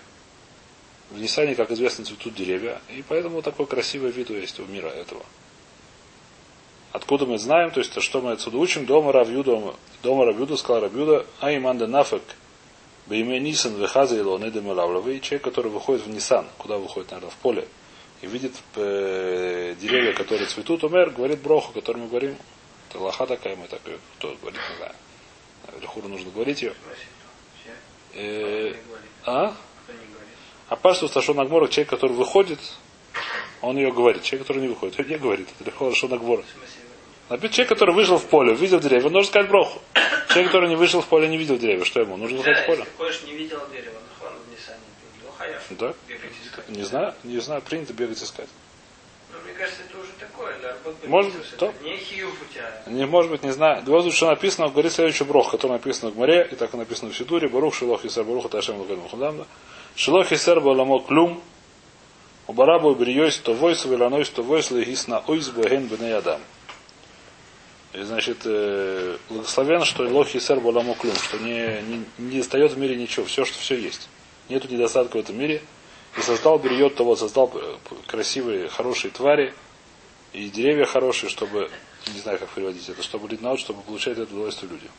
В 1.09 1.19
Нисане, 1.19 1.55
как 1.55 1.71
известно, 1.71 2.05
цветут 2.05 2.35
деревья. 2.35 2.79
И 2.95 3.03
поэтому 3.09 3.41
такой 3.41 3.65
красивый 3.65 4.11
вид 4.11 4.29
есть 4.29 4.59
у 4.59 4.65
мира 4.65 4.89
этого. 4.89 5.25
Откуда 6.91 7.25
мы 7.25 7.39
знаем, 7.39 7.71
то 7.71 7.79
есть, 7.79 7.99
что 7.99 8.21
мы 8.21 8.33
отсюда 8.33 8.57
учим, 8.57 8.85
дома 8.85 9.11
Равьюда, 9.11 9.73
дома 10.03 10.25
Равьюда, 10.25 10.55
сказал 10.55 10.83
Равьюда, 10.83 11.25
а 11.39 11.51
иманда 11.55 11.87
нафек, 11.87 12.21
бейме 13.07 13.39
Нисан, 13.39 13.75
вехаза 13.75 14.15
илон, 14.17 14.47
эдем 14.47 14.67
лавлавы, 14.67 15.19
человек, 15.19 15.43
который 15.43 15.71
выходит 15.71 16.05
в 16.05 16.09
Нисан, 16.09 16.47
куда 16.57 16.77
выходит, 16.77 17.11
наверное, 17.11 17.31
в 17.31 17.37
поле, 17.37 17.67
и 18.21 18.27
видит 18.27 18.53
э, 18.75 19.75
деревья, 19.79 20.13
которые 20.13 20.47
цветут, 20.47 20.83
умер, 20.83 21.11
говорит 21.11 21.41
броху, 21.41 21.73
который 21.73 21.97
мы 21.97 22.07
говорим, 22.07 22.35
это 22.89 22.99
лоха 22.99 23.25
такая, 23.25 23.55
мы 23.55 23.67
так 23.67 23.81
ее, 23.85 23.99
кто 24.17 24.35
говорит, 24.41 24.59
не 24.71 24.77
знаю. 24.77 24.93
Лехуру 25.81 26.07
нужно 26.07 26.31
говорить 26.31 26.61
ее. 26.61 26.73
Э, 28.13 28.73
а? 29.25 29.55
А 30.69 30.75
пашту 30.75 31.07
Сташон 31.07 31.39
Агмора, 31.39 31.67
человек, 31.67 31.89
который 31.89 32.15
выходит, 32.15 32.59
он 33.61 33.77
ее 33.77 33.91
говорит. 33.91 34.23
Человек, 34.23 34.47
который 34.47 34.61
не 34.61 34.67
выходит, 34.69 34.99
он 34.99 35.07
не 35.07 35.17
говорит. 35.17 35.47
Это 35.59 35.69
легко 35.69 35.91
Сташон 35.91 36.13
Агмора. 36.13 36.43
Например, 37.29 37.53
человек, 37.53 37.69
который 37.69 37.95
вышел 37.95 38.17
в 38.17 38.25
поле, 38.25 38.53
увидел 38.53 38.79
деревья, 38.79 39.07
он 39.07 39.13
должен 39.13 39.29
сказать 39.29 39.49
броху. 39.49 39.81
Человек, 40.29 40.51
который 40.51 40.69
не 40.69 40.75
вышел 40.75 41.01
в 41.01 41.07
поле, 41.07 41.27
не 41.27 41.37
видел 41.37 41.57
деревья, 41.57 41.83
что 41.83 42.01
ему? 42.01 42.17
Нужно 42.17 42.37
выходить 42.37 42.63
в 42.63 42.65
поле. 42.67 42.85
Ходишь, 42.97 43.23
не 43.23 43.33
видел 43.33 43.61
дерево, 43.71 43.95
Ниссане. 44.51 44.79
Лохая. 45.25 45.61
Да? 45.71 45.93
Искать. 46.45 46.69
Не 46.69 46.83
знаю, 46.83 47.13
не 47.23 47.39
знаю, 47.39 47.61
принято 47.61 47.93
бегать 47.93 48.21
искать. 48.21 48.47
Ну, 49.31 49.37
мне 49.43 49.53
кажется, 49.53 49.81
это 49.89 49.97
уже 49.97 50.11
такое, 50.19 50.55
да? 50.61 50.75
Вот 50.83 51.07
Может 51.07 51.33
быть, 51.33 51.57
то. 51.57 51.73
Не 51.81 51.97
хиюф 51.97 52.41
у 52.41 52.53
тебя. 52.53 52.71
Не, 52.85 53.05
может 53.05 53.31
быть, 53.31 53.43
не 53.43 53.51
знаю. 53.51 53.81
Два 53.83 54.09
что 54.11 54.27
написано, 54.27 54.69
говорит 54.69 54.91
следующий 54.91 55.23
брох, 55.23 55.51
который 55.51 55.73
написан 55.73 56.11
в 56.11 56.17
море, 56.17 56.47
и 56.51 56.55
так 56.55 56.73
и 56.73 56.77
написано 56.77 57.11
в 57.11 57.17
Сидуре, 57.17 57.47
Барух, 57.47 57.73
Шилох, 57.73 58.05
Исер, 58.05 58.23
Барух, 58.23 58.49
Ташем, 58.49 58.77
Лукадим, 58.77 59.07
Худамда. 59.09 59.47
Шилох, 59.95 60.31
Исер, 60.31 60.61
Баламо, 60.61 60.99
Клюм, 60.99 61.41
Убарабу, 62.47 62.93
Бриойс, 62.93 63.37
то 63.37 63.53
войс, 63.53 63.83
Виланойс, 63.85 64.29
то 64.29 64.43
войс, 64.43 64.69
Легис, 64.69 65.07
на 65.07 65.19
Ойс, 65.19 65.49
Беген, 65.49 65.87
Бене 65.87 66.15
Адам. 66.15 66.39
И, 67.95 68.03
значит, 68.03 68.39
э, 68.43 69.17
благословен, 69.29 69.85
что 69.85 70.03
Лох, 70.03 70.35
Исер, 70.35 70.59
Баламо, 70.59 70.95
Клюм, 70.95 71.15
что 71.15 71.37
не, 71.37 71.81
не, 71.83 72.05
не 72.17 72.37
достает 72.39 72.73
в 72.73 72.77
мире 72.77 72.97
ничего, 72.97 73.25
все, 73.25 73.45
что 73.45 73.57
все 73.57 73.75
есть. 73.75 74.09
Нету 74.49 74.67
недостатка 74.67 75.15
в 75.15 75.19
этом 75.21 75.37
мире. 75.37 75.61
И 76.17 76.21
создал 76.21 76.59
Бриот, 76.59 76.95
то 76.95 77.05
вот 77.05 77.19
создал 77.19 77.51
э, 77.55 77.77
красивые, 78.05 78.67
хорошие 78.67 79.11
твари, 79.11 79.53
и 80.33 80.49
деревья 80.49 80.85
хорошие, 80.85 81.29
чтобы, 81.29 81.71
не 82.13 82.19
знаю, 82.19 82.37
как 82.37 82.49
переводить 82.49 82.87
это, 82.89 83.01
чтобы 83.01 83.29
лиднаут, 83.29 83.61
чтобы 83.61 83.81
получать 83.81 84.17
это 84.17 84.33
удовольствие 84.33 84.71
люди. 84.71 84.89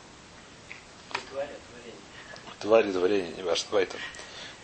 Твари, 2.59 2.91
творение, 2.91 3.31
не 3.37 3.43
важно, 3.43 3.67
давай 3.69 3.85
там. 3.85 3.99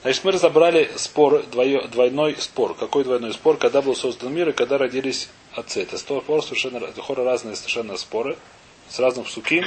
Значит, 0.02 0.24
мы 0.24 0.32
разобрали 0.32 0.92
спор, 0.96 1.44
двойной 1.44 2.36
спор. 2.40 2.74
Какой 2.74 3.04
двойной 3.04 3.34
спор? 3.34 3.58
Когда 3.58 3.84
был 3.84 3.96
создан 3.96 4.34
мир 4.34 4.50
и 4.50 4.54
когда 4.54 4.80
родились 4.80 5.30
отцы. 5.56 5.84
Это 5.84 5.98
спор 5.98 6.44
совершенно, 6.44 6.78
это 6.78 7.02
хоры 7.02 7.24
разные 7.24 7.56
совершенно 7.56 7.98
споры, 7.98 8.38
с 8.90 9.00
разных 9.00 9.28
псуким. 9.28 9.64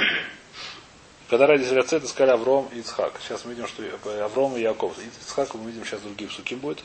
Когда 1.29 1.47
родились 1.47 1.71
отцы, 1.71 1.97
это 1.97 2.07
сказали 2.07 2.31
Авром 2.31 2.69
и 2.71 2.79
Ицхак. 2.79 3.19
Сейчас 3.21 3.43
мы 3.45 3.51
видим, 3.51 3.67
что 3.67 3.83
Авром 4.23 4.55
и 4.55 4.61
Яков. 4.61 4.97
И 4.99 5.07
Ицхак 5.23 5.53
мы 5.55 5.69
видим, 5.69 5.85
сейчас 5.85 6.01
другие 6.01 6.29
псуким 6.29 6.59
будет. 6.59 6.83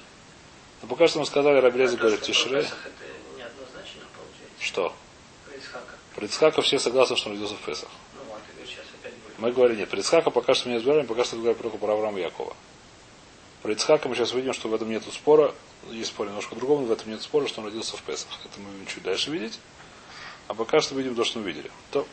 Но 0.83 0.89
пока 0.89 1.07
что 1.07 1.21
мы 1.21 1.27
сказали, 1.27 1.59
Рабелеза 1.59 1.97
говорит, 1.97 2.23
Тишре. 2.23 2.67
Что? 4.59 4.89
Про. 4.89 5.03
Про 6.15 6.27
Ицхака 6.27 6.63
все 6.63 6.79
согласны, 6.79 7.17
что 7.17 7.31
он 7.31 7.35
родился 7.35 7.55
в 7.55 7.61
Песах. 7.61 7.89
Ну. 8.15 8.21
Мы 9.39 9.53
говорим, 9.53 9.79
нет, 9.79 9.89
про 9.89 9.99
Ицхака 9.99 10.31
пока 10.31 10.55
что 10.55 10.69
мы 10.69 10.73
не 10.73 10.79
разбираем, 10.79 11.07
пока 11.07 11.25
что 11.25 11.37
говорим 11.37 11.61
только 11.61 11.79
про 11.79 11.95
Авраама 11.95 12.19
и 12.19 12.23
Якова. 12.23 12.55
Про 13.63 13.73
Ицхака 13.73 14.09
мы 14.09 14.15
сейчас 14.15 14.33
видим, 14.33 14.53
что 14.53 14.69
в 14.69 14.75
этом 14.75 14.91
нет 14.91 15.05
спора. 15.13 15.55
Есть 15.91 16.11
спор 16.11 16.29
немножко 16.29 16.55
другого, 16.55 16.81
но 16.81 16.87
в 16.87 16.93
этом 16.93 17.11
нет 17.11 17.23
спора, 17.23 17.47
что 17.49 17.61
он 17.61 17.67
родился 17.67 17.97
в 17.97 18.03
Песах. 18.03 18.29
Это 18.45 18.61
мы 18.61 18.71
будем 18.71 18.87
чуть 18.87 19.03
дальше 19.03 19.31
видеть. 19.31 19.59
А 20.49 20.55
пока 20.55 20.81
что 20.81 20.95
видим 20.95 21.15
то, 21.15 21.25
что 21.25 21.39
мы 21.41 21.47
видели. 21.47 21.71
То. 21.91 22.07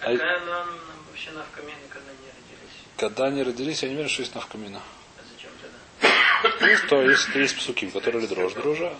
А- 0.00 0.12
Какая 0.12 0.40
нам, 0.40 0.66
нам 0.66 0.76
вообще 1.08 1.30
навкамена, 1.32 1.74
когда 1.90 2.10
они 2.10 2.18
родились? 2.28 2.76
Когда 2.96 3.24
они 3.26 3.42
родились, 3.42 3.82
я 3.82 3.88
не 3.88 3.94
верю, 3.96 4.08
что 4.08 4.22
есть 4.22 4.34
навкамина. 4.34 4.80
А 4.80 5.20
зачем 5.34 5.50
тогда? 5.60 6.66
Ну, 6.66 6.76
что 6.76 7.02
есть, 7.02 7.28
есть 7.34 7.56
псуки, 7.56 7.90
которые 7.90 8.26
дрожь, 8.26 8.52
дружа. 8.54 8.94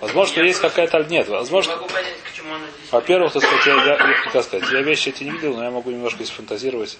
Возможно, 0.00 0.32
что 0.32 0.42
есть 0.42 0.60
какая-то... 0.60 0.98
Нет, 1.04 1.28
Не 1.28 1.32
возможно, 1.34 1.76
могу 1.76 1.88
понять, 1.88 2.20
к 2.22 2.32
чему 2.34 2.54
она 2.54 2.66
здесь. 2.76 2.92
Во-первых, 2.92 3.32
так 3.32 3.42
сказать, 3.44 3.66
я, 3.66 3.84
я, 3.84 4.30
как 4.30 4.44
сказать, 4.44 4.70
я 4.72 4.82
вещи 4.82 5.10
эти 5.10 5.22
не 5.24 5.30
видел, 5.30 5.54
но 5.56 5.62
я 5.64 5.70
могу 5.70 5.90
немножко 5.90 6.22
здесь 6.22 6.34
фантазировать. 6.34 6.98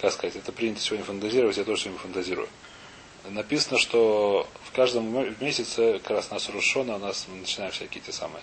Как 0.00 0.12
сказать, 0.12 0.36
это 0.36 0.52
принято 0.52 0.80
сегодня 0.80 1.04
фантазировать, 1.04 1.56
я 1.56 1.64
тоже 1.64 1.82
сегодня 1.82 1.98
фантазирую. 2.00 2.48
Написано, 3.28 3.78
что 3.78 4.48
в 4.64 4.72
каждом 4.72 5.36
месяце, 5.40 5.98
как 5.98 6.10
раз 6.10 6.30
нас 6.30 6.48
Рушона, 6.48 6.96
у 6.96 6.98
нас 6.98 7.26
мы 7.28 7.36
начинаем 7.36 7.70
всякие 7.72 8.02
те 8.02 8.12
самые. 8.12 8.42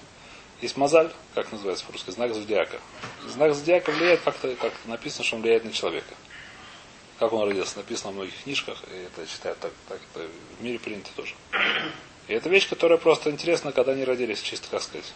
Есть 0.62 0.78
мозаль, 0.78 1.12
как 1.36 1.52
называется 1.52 1.86
по-русски, 1.86 2.12
знак 2.12 2.34
зодиака. 2.34 2.80
Знак 3.28 3.54
зодиака 3.54 3.92
влияет 3.92 4.22
как-то, 4.22 4.56
как 4.56 4.74
написано, 4.86 5.24
что 5.24 5.36
он 5.36 5.42
влияет 5.42 5.66
на 5.66 5.72
человека. 5.72 6.16
Как 7.20 7.34
он 7.34 7.48
родился, 7.48 7.78
написано 7.78 8.12
в 8.12 8.16
многих 8.16 8.44
книжках, 8.44 8.84
и 8.92 8.96
это 8.96 9.28
читают 9.28 9.60
так, 9.60 9.72
так 9.88 10.00
это 10.14 10.28
в 10.60 10.64
мире 10.64 10.80
принято 10.80 11.10
тоже. 11.16 11.34
И 12.28 12.34
это 12.34 12.50
вещь, 12.50 12.70
которая 12.70 12.98
просто 12.98 13.32
интересна, 13.32 13.72
когда 13.72 13.94
они 13.94 14.04
родились, 14.04 14.42
чисто 14.42 14.68
как 14.70 14.82
сказать. 14.82 15.14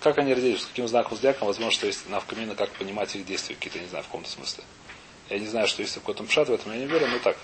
Как 0.00 0.18
они 0.18 0.34
родились, 0.34 0.62
с 0.62 0.66
каким 0.66 0.88
знаком 0.88 1.16
зодиака, 1.16 1.44
возможно, 1.44 1.72
что 1.72 1.86
есть 1.86 2.08
навкамина, 2.08 2.54
как 2.54 2.70
понимать 2.72 3.14
их 3.14 3.26
действия 3.26 3.54
какие-то, 3.54 3.78
не 3.78 3.88
знаю, 3.88 4.04
в 4.04 4.06
каком-то 4.06 4.30
смысле. 4.30 4.64
Я 5.28 5.38
не 5.38 5.46
знаю, 5.46 5.68
что 5.68 5.82
есть 5.82 5.94
какой-то 5.94 6.24
пшат 6.24 6.48
в 6.48 6.52
этом, 6.52 6.72
я 6.72 6.78
не 6.78 6.86
верю, 6.86 7.06
но 7.06 7.18
так. 7.18 7.36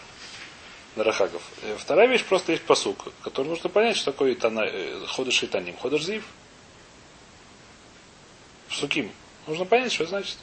Нарахагов. 0.97 1.43
Э, 1.63 1.77
Вторая 1.79 2.09
вещь, 2.09 2.25
просто 2.25 2.53
есть 2.53 2.65
посук, 2.65 3.13
который 3.23 3.49
нужно 3.49 3.69
понять, 3.69 3.97
что 3.97 4.13
такое 4.13 4.33
итана, 4.33 4.61
э, 4.65 5.07
ходыш 5.07 5.43
и 5.43 5.47
таним. 5.47 5.77
Ходыш 5.77 6.03
зив. 6.03 6.25
Суким. 8.71 9.11
Нужно 9.47 9.65
понять, 9.65 9.93
что 9.93 10.05
это 10.05 10.11
значит. 10.11 10.37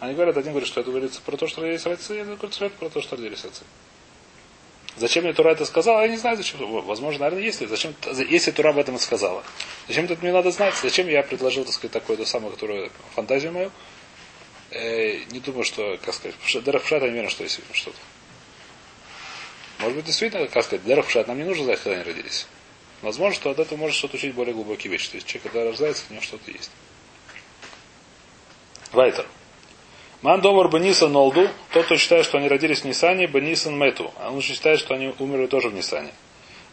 Они 0.00 0.14
говорят, 0.14 0.36
один 0.36 0.52
говорит, 0.52 0.68
что 0.68 0.80
это 0.80 0.90
говорится 0.90 1.20
про 1.22 1.36
то, 1.36 1.46
что 1.46 1.60
родились 1.60 1.86
отцы, 1.86 2.16
другой 2.16 2.36
говорит, 2.36 2.54
что 2.54 2.64
это 2.66 2.76
про 2.76 2.88
то, 2.90 3.00
что 3.00 3.16
родились 3.16 3.44
отцы. 3.44 3.62
Зачем 4.96 5.24
мне 5.24 5.32
Тура 5.32 5.50
это 5.50 5.64
сказала? 5.64 6.02
Я 6.02 6.08
не 6.08 6.16
знаю, 6.16 6.36
зачем. 6.36 6.58
Возможно, 6.82 7.20
наверное, 7.20 7.44
если. 7.44 7.66
Зачем, 7.66 7.94
если 8.28 8.50
Тура 8.50 8.70
об 8.70 8.78
этом 8.78 8.98
сказала. 8.98 9.42
Зачем 9.88 10.04
это 10.04 10.16
мне 10.20 10.32
надо 10.32 10.50
знать? 10.50 10.74
Зачем 10.74 11.08
я 11.08 11.22
предложил, 11.22 11.64
так 11.64 11.72
сказать, 11.72 11.92
такое 11.92 12.16
то 12.16 12.26
самое, 12.26 12.52
которое 12.52 12.90
фантазию 13.14 13.52
мою? 13.52 13.70
Э, 14.70 15.18
не 15.30 15.40
думаю, 15.40 15.64
что, 15.64 15.98
как 16.04 16.14
сказать, 16.14 16.34
Дерах 16.64 16.82
Пшат, 16.82 17.02
я 17.02 17.08
не 17.08 17.12
уверен, 17.12 17.30
что 17.30 17.42
есть 17.42 17.60
что-то. 17.72 17.96
Может 19.82 19.96
быть, 19.96 20.06
действительно, 20.06 20.46
как 20.46 20.64
сказать, 20.64 20.84
Дерах 20.84 21.06
Пшат, 21.06 21.26
нам 21.26 21.38
не 21.38 21.44
нужно 21.44 21.64
знать, 21.64 21.80
когда 21.80 21.96
они 21.96 22.04
родились. 22.04 22.46
Возможно, 23.02 23.34
что 23.34 23.50
от 23.50 23.58
этого 23.58 23.76
может 23.78 23.96
что-то 23.96 24.16
учить 24.16 24.32
более 24.32 24.54
глубокие 24.54 24.92
вещи. 24.92 25.10
То 25.10 25.16
есть 25.16 25.26
человек, 25.26 25.52
когда 25.52 25.68
рождается, 25.68 26.04
у 26.08 26.12
него 26.12 26.22
что-то 26.22 26.50
есть. 26.52 26.70
Вайтер. 28.92 29.26
Ман 30.22 30.40
домар 30.40 30.68
Бенисан 30.68 31.10
Нолду, 31.10 31.50
тот, 31.72 31.86
кто 31.86 31.96
считает, 31.96 32.24
что 32.24 32.38
они 32.38 32.46
родились 32.46 32.82
в 32.82 32.84
Нисане, 32.84 33.26
Бенисан 33.26 33.76
Мету. 33.76 34.14
А 34.18 34.30
он 34.30 34.40
считает, 34.40 34.78
что 34.78 34.94
они 34.94 35.12
умерли 35.18 35.46
тоже 35.46 35.68
в 35.68 35.74
Нисане. 35.74 36.12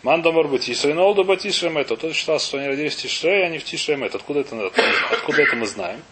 Ман 0.04 0.22
домар 0.22 0.48
Батишре 0.48 0.94
Нолду, 0.94 1.24
Батишре 1.24 1.72
Мету. 1.72 1.98
Тот 1.98 2.14
считал, 2.14 2.40
что 2.40 2.60
они 2.60 2.68
родились 2.68 2.94
в 2.94 3.02
Тишре, 3.02 3.46
а 3.46 3.50
не 3.50 3.58
в 3.58 3.64
Тишре 3.64 3.98
Мету. 3.98 4.18
Откуда 4.18 4.42
это, 4.42 4.72
откуда 5.12 5.42
это 5.42 5.56
мы 5.56 5.66
знаем? 5.66 6.04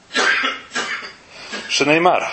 Шинеймар. 1.70 2.28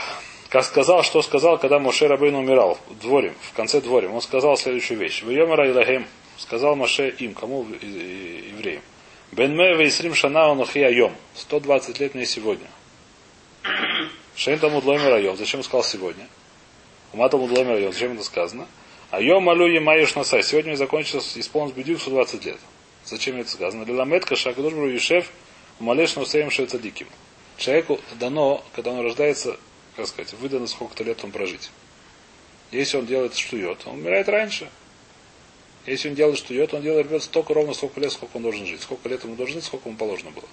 Как 0.55 0.65
сказал, 0.65 1.03
что 1.03 1.21
сказал, 1.21 1.59
когда 1.59 1.81
Моше 1.81 2.07
Рабейн 2.07 2.37
умирал 2.37 2.79
в 2.89 3.01
дворе, 3.01 3.35
в 3.41 3.55
конце 3.55 3.81
дворе. 3.81 4.09
Он 4.09 4.21
сказал 4.21 4.57
следующую 4.57 5.01
вещь. 5.01 5.25
В 5.25 5.29
Йомара 5.29 5.69
Илахем 5.69 6.07
сказал 6.39 6.77
Моше 6.77 7.09
им, 7.09 7.35
кому 7.35 7.65
евреям. 7.65 8.81
Бен 9.33 9.57
Ме 9.57 9.75
Вейсрим 9.75 10.15
Шана 10.15 10.53
Онохи 10.53 10.79
Айом. 10.79 11.13
120 11.35 11.99
лет 11.99 12.15
мне 12.15 12.25
сегодня. 12.25 12.69
Шейн 14.37 14.61
Талмуд 14.61 14.85
Лоймер 14.85 15.15
Айом. 15.15 15.37
Зачем 15.37 15.59
он 15.59 15.65
сказал 15.65 15.83
сегодня? 15.83 16.29
Ума 17.13 17.29
Лоймер 17.33 17.73
Айом. 17.73 17.93
Зачем 17.93 18.13
это 18.13 18.23
сказано? 18.23 18.69
Айом 19.11 19.43
Малю 19.43 19.67
Емаюш 19.67 20.15
Насай. 20.15 20.45
Сегодня 20.45 20.69
мне 20.69 20.77
закончилось, 20.77 21.33
исполнилось 21.35 21.77
бедюк 21.77 22.01
120 22.01 22.45
лет. 22.45 22.59
Зачем 23.05 23.41
это 23.41 23.51
сказано? 23.51 23.83
Лиламет 23.83 24.25
Каша 24.25 24.53
Кадушбру 24.53 24.89
Юшев 24.89 25.33
Умалеш 25.81 26.15
Нусеем 26.15 26.53
Шецадиким. 26.53 27.09
Человеку 27.57 27.99
дано, 28.21 28.63
когда 28.77 28.93
он 28.93 29.01
рождается, 29.01 29.57
как 29.97 30.07
сказать, 30.07 30.33
выдано 30.35 30.67
сколько-то 30.67 31.05
лет 31.05 31.23
он 31.25 31.33
прожить. 31.33 31.71
Если 32.71 32.97
он 32.97 33.07
делает 33.07 33.37
штует, 33.37 33.87
он 33.87 34.01
умирает 34.01 34.29
раньше. 34.29 34.69
Если 35.87 36.09
он 36.09 36.15
делает 36.15 36.39
штует, 36.39 36.73
он 36.75 36.83
делает 36.83 37.07
ребят 37.07 37.23
столько 37.23 37.55
ровно, 37.55 37.75
сколько 37.75 38.01
лет, 38.01 38.11
сколько 38.11 38.37
он 38.37 38.43
должен 38.43 38.67
жить. 38.67 38.83
Сколько 38.83 39.09
лет 39.09 39.23
ему 39.23 39.37
должен 39.37 39.57
жить, 39.57 39.65
сколько 39.65 39.89
ему 39.89 39.99
положено 39.99 40.31
было. 40.31 40.49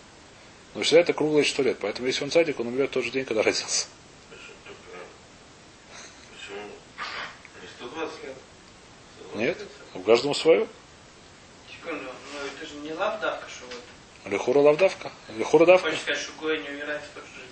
Но 0.75 0.83
всегда 0.83 1.01
это 1.01 1.13
круглое 1.13 1.43
100 1.43 1.63
лет. 1.63 1.77
Поэтому 1.79 2.07
если 2.07 2.23
он 2.23 2.31
садик, 2.31 2.59
он 2.59 2.67
умрет 2.67 2.89
в 2.89 2.93
тот 2.93 3.03
же 3.03 3.11
день, 3.11 3.25
когда 3.25 3.41
родился. 3.41 3.87
Почему? 6.37 6.57
Не 7.61 7.67
120 7.77 8.23
лет? 8.23 8.35
Нет? 9.35 9.57
У 9.93 9.99
каждому 10.01 10.33
свое. 10.33 10.67
Секунду, 11.69 12.05
ну 12.05 12.39
это 12.45 12.65
же 12.65 12.75
не 12.79 12.93
лавдавка, 12.93 13.49
что 13.49 13.65
вот. 13.65 13.83
Лехура 14.25 14.59
лавдавка. 14.59 15.11
Лехура 15.37 15.65
давка. 15.65 15.91
Сказать, 15.95 16.29
умирает? 16.39 17.01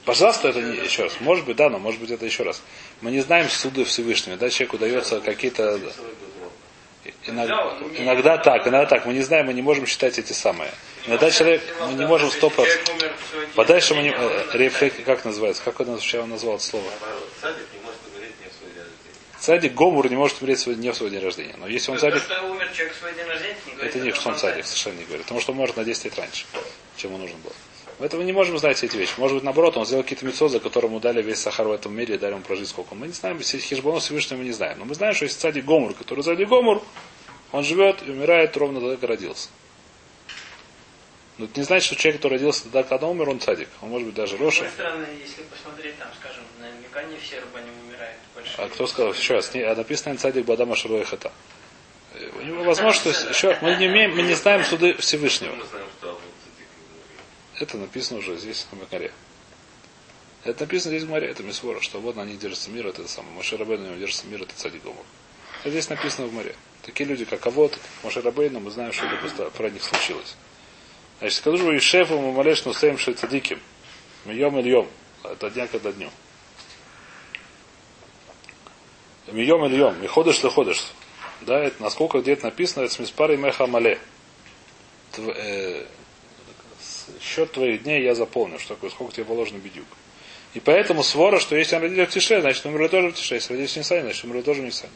Пожалуйста, 0.06 0.50
это 0.50 0.62
не 0.62 0.78
еще 0.78 1.04
раз. 1.04 1.20
Может 1.20 1.46
быть, 1.46 1.56
да, 1.58 1.70
но 1.70 1.80
может 1.80 2.00
быть 2.00 2.12
это 2.12 2.26
еще 2.26 2.44
раз. 2.44 2.62
Мы 3.02 3.12
не 3.12 3.20
знаем 3.22 3.50
суды 3.50 3.84
Всевышнего. 3.84 4.38
Да, 4.38 4.50
человеку 4.50 4.78
дается 4.78 5.20
какие-то... 5.22 5.80
Иногда, 7.26 7.78
иногда 7.96 8.38
так, 8.38 8.68
иногда 8.68 8.86
так. 8.86 9.06
Мы 9.06 9.14
не 9.14 9.22
знаем, 9.22 9.48
мы 9.48 9.54
не 9.54 9.62
можем 9.62 9.86
считать 9.86 10.18
эти 10.18 10.34
самые. 10.34 10.72
Иногда 11.06 11.32
человек, 11.32 11.62
мы 11.88 11.94
не 11.94 12.06
можем 12.06 12.30
стоп 12.32 12.54
Подальше 13.56 13.94
мы 13.94 14.04
не... 14.04 14.12
рождения, 14.12 14.46
э, 14.54 14.58
рефлек- 14.58 15.04
как 15.04 15.26
называется? 15.26 15.62
Как 15.64 15.80
он 15.80 15.88
сначала 16.00 16.26
назвал 16.26 16.56
это 16.56 16.64
слово? 16.64 16.86
Наоборот, 16.86 17.30
садик 17.42 17.66
не 17.74 17.80
может 17.84 18.00
умереть 18.14 18.36
не 18.44 18.50
в 18.50 18.54
свой 18.54 18.72
Садик 19.40 19.74
Гомур 19.74 20.10
не 20.10 20.16
может 20.18 20.42
умереть 20.42 20.60
свой- 20.60 20.76
не 20.76 20.92
в 20.92 20.96
свой 20.96 21.10
день 21.10 21.22
рождения. 21.24 21.56
Но 21.58 21.68
если 21.68 21.92
он 21.92 21.98
То, 21.98 22.02
садик, 22.10 22.24
что 22.24 22.42
умер 22.44 22.70
человек 22.74 22.94
в 22.96 23.00
свой 23.00 23.14
день 23.14 23.26
рождения, 23.26 23.56
не 23.66 23.72
говорит, 23.74 23.96
это 23.96 24.06
не 24.06 24.12
что 24.12 24.30
он 24.30 24.38
садик, 24.38 24.66
совершенно 24.66 24.98
не 25.00 25.04
говорит. 25.06 25.24
Потому 25.24 25.40
что 25.42 25.52
он 25.54 25.58
может 25.58 25.78
на 25.78 25.84
10 25.86 26.06
лет 26.06 26.18
раньше, 26.20 26.46
чем 26.98 27.12
ему 27.12 27.22
нужно 27.22 27.38
было. 27.38 27.54
Мы 28.00 28.24
не 28.24 28.32
можем 28.32 28.58
знать 28.58 28.82
эти 28.84 28.96
вещи. 28.96 29.14
Может 29.18 29.36
быть, 29.36 29.44
наоборот, 29.44 29.76
он 29.76 29.86
сделал 29.86 30.04
какие-то 30.04 30.26
мецо, 30.26 30.48
за 30.48 30.60
которому 30.60 31.00
дали 31.02 31.22
весь 31.22 31.40
сахар 31.40 31.68
в 31.68 31.72
этом 31.72 31.94
мире 31.96 32.16
и 32.16 32.18
дали 32.18 32.34
ему 32.34 32.42
прожить 32.44 32.70
сколько. 32.70 32.96
Мы 32.96 33.08
не 33.08 33.14
знаем, 33.14 33.38
если 33.40 33.58
хижбонов 33.60 34.04
Всевышнего 34.04 34.40
мы 34.40 34.46
не 34.46 34.52
знаем. 34.54 34.80
Но 34.80 34.86
мы 34.86 34.96
знаем, 34.96 35.14
что 35.14 35.26
есть 35.26 35.40
садик 35.40 35.66
Гомур, 35.66 35.94
который 35.94 36.24
сзади 36.24 36.44
Гомур, 36.44 36.82
он 37.52 37.64
живет 37.64 37.98
и 38.06 38.12
умирает 38.12 38.56
ровно 38.56 38.80
тогда, 38.80 38.96
как 38.96 39.10
родился. 39.10 39.50
Но 41.38 41.46
это 41.46 41.58
не 41.60 41.64
значит, 41.66 41.86
что 41.88 41.96
человек, 41.96 42.20
который 42.22 42.34
родился 42.34 42.64
тогда, 42.64 42.84
когда 42.84 43.08
умер, 43.08 43.30
он 43.30 43.40
садик. 43.42 43.70
Он 43.82 43.90
может 43.90 44.06
быть 44.08 44.16
даже 44.16 44.36
С 44.38 44.40
Роши. 44.40 44.60
другой 44.60 44.74
стороны, 44.74 45.08
если 45.22 45.44
посмотреть 45.44 45.98
там, 45.98 46.10
скажем, 46.20 46.44
наверняка 46.60 47.04
не 47.04 47.18
все. 47.18 47.42
Большие. 47.54 47.74
А 48.58 48.68
кто 48.70 48.88
сказал? 48.88 49.14
Еще 49.14 49.36
раз, 49.36 49.54
не, 49.54 49.62
а 49.62 49.76
написано 49.76 50.18
цадик 50.18 50.46
Бадама 50.46 50.76
Шаруэ 50.76 51.06
Хата. 51.06 51.32
Э, 52.14 52.30
У 52.40 52.42
него 52.42 52.64
возможно, 52.64 53.14
что 53.14 53.30
еще 53.30 53.58
мы 53.62 53.76
не 53.76 53.88
умеем, 53.88 54.16
мы 54.16 54.24
не 54.24 54.34
знаем 54.34 54.64
суды 54.64 54.94
Всевышнего. 54.96 55.56
Мы. 55.56 55.64
Это 57.60 57.78
написано 57.78 58.20
уже 58.20 58.38
здесь 58.38 58.66
на 58.72 58.80
Макаре. 58.80 59.12
Это 60.46 60.64
написано 60.64 60.96
здесь 60.96 61.04
в 61.08 61.10
море, 61.10 61.28
это 61.28 61.44
Мисвора, 61.44 61.82
что 61.82 62.00
вот 62.00 62.16
на 62.16 62.24
них 62.24 62.40
держится 62.40 62.70
мир, 62.72 62.88
это 62.88 63.06
самое. 63.08 63.34
Моше 63.36 63.58
Рабейн, 63.58 63.82
на 63.82 63.88
него 63.88 63.98
держится 63.98 64.26
мир, 64.28 64.42
это 64.42 64.54
цадик 64.56 64.82
Гомор. 64.84 65.04
Это 65.62 65.72
здесь 65.72 65.90
написано 65.90 66.28
в 66.28 66.34
море. 66.34 66.56
Такие 66.84 67.08
люди, 67.08 67.26
как 67.26 67.46
Авод, 67.46 67.78
Моше 68.04 68.22
Рабейн, 68.22 68.54
мы 68.64 68.72
знаем, 68.72 68.94
что 68.94 69.06
это 69.06 69.18
просто 69.18 69.50
про 69.50 69.70
них 69.70 69.84
случилось. 69.84 70.38
Значит, 71.20 71.40
скажу 71.40 71.58
же, 71.58 71.76
и 71.76 71.80
шефу 71.80 72.18
мы 72.18 72.32
молешь, 72.32 72.64
но 72.64 72.72
стоим 72.72 72.98
цадиким. 72.98 73.60
Мьем 74.24 74.58
и 74.60 74.62
льем. 74.62 74.88
Это 75.26 75.50
дня 75.50 75.68
когда 75.68 75.92
дню. 75.92 76.10
Мьем 79.32 79.66
и 79.66 79.70
льем. 79.70 80.04
И 80.04 80.08
ходишь, 80.08 80.40
ты 80.40 80.50
ходишь. 80.50 80.92
Да, 81.42 81.60
это 81.64 81.82
насколько 81.82 82.20
где-то 82.20 82.46
написано, 82.46 82.84
это 82.84 82.94
с 82.94 83.00
миспарой 83.00 83.38
меха 83.38 83.68
мале. 83.68 84.00
Э, 85.18 85.86
счет 87.22 87.52
твоих 87.52 87.84
дней 87.84 88.04
я 88.04 88.16
заполню, 88.16 88.60
что 88.60 88.76
такое, 88.76 88.90
сколько 88.90 89.14
тебе 89.14 89.26
положено 89.26 89.58
бедюк. 89.58 89.88
И 90.54 90.60
поэтому 90.60 91.04
свора, 91.04 91.40
что 91.40 91.56
если 91.56 91.76
он 91.76 91.84
родился 91.84 92.12
в 92.12 92.14
Тише, 92.14 92.42
значит 92.42 92.66
умерли 92.66 92.88
тоже 92.88 93.10
в 93.10 93.14
Тише. 93.14 93.36
Если 93.36 93.54
родился 93.54 93.76
в 93.76 93.78
Нисане, 93.78 94.02
значит 94.02 94.24
умерли 94.26 94.42
тоже 94.42 94.62
в 94.62 94.66
Нисане. 94.66 94.94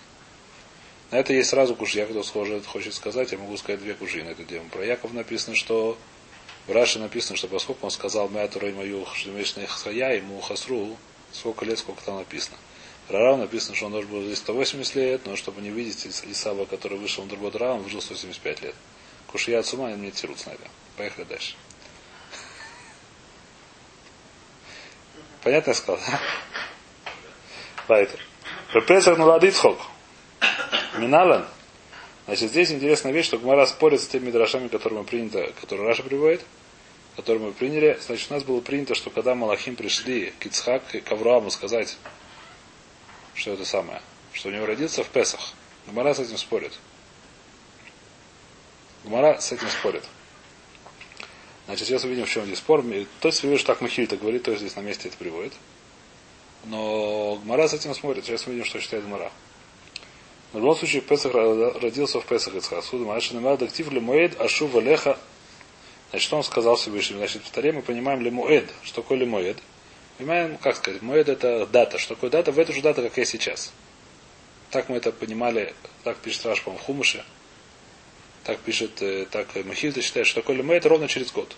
На 1.11 1.17
это 1.17 1.31
есть 1.31 1.49
сразу 1.49 1.75
куш. 1.75 1.93
Я 1.93 2.07
когда 2.07 2.23
схоже 2.23 2.55
это 2.55 2.67
хочет 2.67 2.93
сказать, 2.93 3.31
я 3.31 3.37
могу 3.37 3.55
сказать 3.57 3.79
две 3.81 3.93
куши 3.93 4.23
на 4.23 4.29
это 4.29 4.43
дело. 4.43 4.63
Про 4.71 4.83
Яков 4.83 5.13
написано, 5.13 5.55
что 5.55 5.95
в 6.65 6.71
Раше 6.71 6.97
написано, 6.97 7.37
что 7.37 7.47
поскольку 7.47 7.85
он 7.85 7.91
сказал 7.91 8.29
Мятура 8.29 8.69
и 8.69 8.73
мою 8.73 9.05
Шдемешная 9.13 9.67
Хая, 9.67 10.15
ему 10.15 10.41
Хасру, 10.41 10.97
сколько 11.31 11.65
лет, 11.65 11.77
сколько 11.77 12.03
там 12.03 12.17
написано. 12.17 12.57
Рарав 13.09 13.37
написано, 13.37 13.75
что 13.75 13.87
он 13.87 13.91
должен 13.91 14.09
был 14.11 14.23
жить 14.23 14.37
180 14.37 14.95
лет, 14.95 15.21
но 15.25 15.35
чтобы 15.35 15.61
не 15.61 15.69
видеть 15.69 16.05
Ис- 16.05 16.29
Исава, 16.31 16.65
который 16.65 16.97
вышел 16.97 17.23
на 17.23 17.29
другой 17.29 17.51
Рава, 17.51 17.73
он 17.73 17.81
выжил 17.83 18.01
175 18.01 18.61
лет. 18.61 18.75
Кушия 19.27 19.59
от 19.59 19.73
ума, 19.73 19.87
они 19.87 19.97
мне 19.97 20.11
тирут 20.11 20.45
на 20.45 20.51
это. 20.51 20.67
Поехали 20.95 21.25
дальше. 21.25 21.55
Понятно 25.43 25.71
я 25.71 25.75
сказал? 25.75 25.99
Поэтому. 27.87 28.23
Пепесах 28.73 29.17
Нуладицхок. 29.17 29.77
Миналан. 30.97 31.45
Значит, 32.25 32.51
здесь 32.51 32.71
интересная 32.71 33.11
вещь, 33.11 33.25
что 33.25 33.37
Гмара 33.37 33.65
спорит 33.65 34.01
с 34.01 34.07
теми 34.07 34.31
драшами, 34.31 34.69
которые 34.69 34.99
мы 34.99 35.05
принято, 35.05 35.51
которые 35.59 35.87
Раша 35.87 36.03
приводит, 36.03 36.45
которые 37.17 37.47
мы 37.47 37.51
приняли. 37.51 37.99
Значит, 38.01 38.31
у 38.31 38.35
нас 38.35 38.43
было 38.43 38.61
принято, 38.61 38.95
что 38.95 39.09
когда 39.09 39.35
Малахим 39.35 39.75
пришли 39.75 40.33
к 40.39 40.45
Ицхак 40.45 40.83
к 41.03 41.11
Аврааму 41.11 41.51
сказать, 41.51 41.97
что 43.35 43.51
это 43.51 43.65
самое, 43.65 44.01
что 44.31 44.49
у 44.49 44.51
него 44.51 44.65
родился 44.65 45.03
в 45.03 45.09
Песах. 45.09 45.53
Гмара 45.87 46.13
с 46.13 46.19
этим 46.19 46.37
спорит. 46.37 46.73
Гмара 49.03 49.39
с 49.39 49.51
этим 49.51 49.69
спорит. 49.69 50.03
Значит, 51.65 51.87
сейчас 51.87 52.03
увидим, 52.03 52.25
в 52.25 52.29
чем 52.29 52.45
здесь 52.45 52.57
спор. 52.57 52.83
То 53.21 53.27
есть, 53.27 53.43
видишь, 53.43 53.63
так 53.63 53.81
Махильта 53.81 54.17
говорит, 54.17 54.43
то 54.43 54.51
есть 54.51 54.61
здесь 54.61 54.75
на 54.75 54.81
месте 54.81 55.07
это 55.07 55.17
приводит. 55.17 55.53
Но 56.65 57.35
Гмара 57.43 57.67
с 57.67 57.73
этим 57.73 57.93
смотрит. 57.93 58.25
Сейчас 58.25 58.47
увидим, 58.47 58.65
что 58.65 58.79
считает 58.79 59.05
Гмара. 59.05 59.31
В 60.51 60.57
любом 60.57 60.75
случае, 60.75 61.01
Песах 61.01 61.33
родился 61.33 62.19
в 62.19 62.25
Песах 62.25 62.53
Ицхак. 62.55 62.83
Суд 62.83 63.01
Немар 63.01 63.57
Дактив 63.57 63.91
Лемуэд 63.91 64.39
Ашу 64.39 64.67
Валеха. 64.67 65.17
Значит, 66.11 66.27
что 66.27 66.37
он 66.37 66.43
сказал 66.43 66.75
Всевышнему? 66.75 67.19
Значит, 67.19 67.43
в 67.43 67.49
Таре 67.49 67.71
мы 67.71 67.81
понимаем 67.81 68.21
Лемуэд. 68.21 68.69
Что 68.83 69.01
такое 69.01 69.17
Лемуэд? 69.17 69.57
Понимаем, 70.17 70.57
как 70.57 70.75
сказать, 70.75 71.01
Муэд 71.01 71.29
это 71.29 71.65
дата. 71.65 71.97
Что 71.97 72.15
такое 72.15 72.29
дата? 72.29 72.51
В 72.51 72.59
эту 72.59 72.73
же 72.73 72.81
дату, 72.81 73.01
как 73.01 73.17
я 73.17 73.25
сейчас. 73.25 73.71
Так 74.69 74.89
мы 74.89 74.97
это 74.97 75.11
понимали, 75.11 75.73
так 76.03 76.17
пишет 76.17 76.45
Раш, 76.45 76.61
в 76.65 76.77
Хумыше. 76.77 77.23
Так 78.43 78.59
пишет, 78.59 79.01
э, 79.01 79.25
так 79.29 79.47
Махильда 79.65 80.01
считает, 80.01 80.27
что 80.27 80.41
такое 80.41 80.57
Лемуэд 80.57 80.85
ровно 80.85 81.07
через 81.07 81.31
год. 81.31 81.55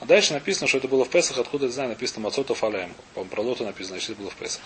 А 0.00 0.04
дальше 0.04 0.32
написано, 0.32 0.68
что 0.68 0.78
это 0.78 0.88
было 0.88 1.04
в 1.04 1.10
Песах, 1.10 1.38
откуда 1.38 1.66
я 1.66 1.72
знаю, 1.72 1.90
написано 1.90 2.22
Мацотов 2.22 2.62
Алаем. 2.64 2.94
По-моему, 3.14 3.30
про 3.30 3.40
Лоту 3.40 3.64
написано, 3.64 3.96
значит, 3.96 4.10
это 4.10 4.20
было 4.20 4.30
в 4.30 4.36
Песах. 4.36 4.64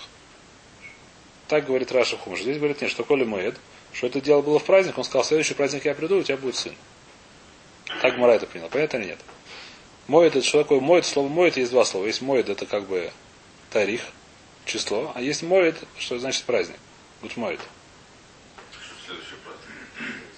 Так 1.49 1.67
говорит 1.67 1.93
Раша 1.93 2.17
Хумыш. 2.17 2.41
Здесь 2.41 2.59
говорит, 2.59 2.81
нет, 2.81 2.91
что 2.91 3.05
Коли 3.05 3.25
Моед, 3.25 3.57
что 3.93 4.07
это 4.07 4.21
дело 4.21 4.43
было 4.43 4.59
в 4.59 4.65
праздник, 4.65 4.99
он 4.99 5.05
сказал, 5.05 5.25
следующий 5.25 5.55
праздник 5.55 5.85
я 5.85 5.95
приду, 5.95 6.19
у 6.19 6.23
тебя 6.23 6.37
будет 6.37 6.57
сын. 6.57 6.75
Так 8.03 8.19
Мара 8.19 8.35
это 8.35 8.47
принял. 8.47 8.69
Понятно 8.69 8.97
или 8.99 9.07
нет? 9.07 9.19
Моет 10.09 10.37
это 10.37 10.47
что 10.47 10.63
такое? 10.63 10.81
Моет, 10.81 11.05
слово 11.05 11.29
моет 11.29 11.57
есть 11.57 11.71
два 11.71 11.85
слова. 11.85 12.07
Есть 12.07 12.23
моет, 12.23 12.49
это 12.49 12.67
как 12.67 12.85
бы 12.87 13.11
тарих, 13.71 14.03
число, 14.65 15.13
а 15.15 15.21
есть 15.21 15.43
моет, 15.43 15.77
что 15.99 16.19
значит 16.19 16.45
праздник. 16.45 16.77
Будет 17.23 17.37
моет. 17.37 17.61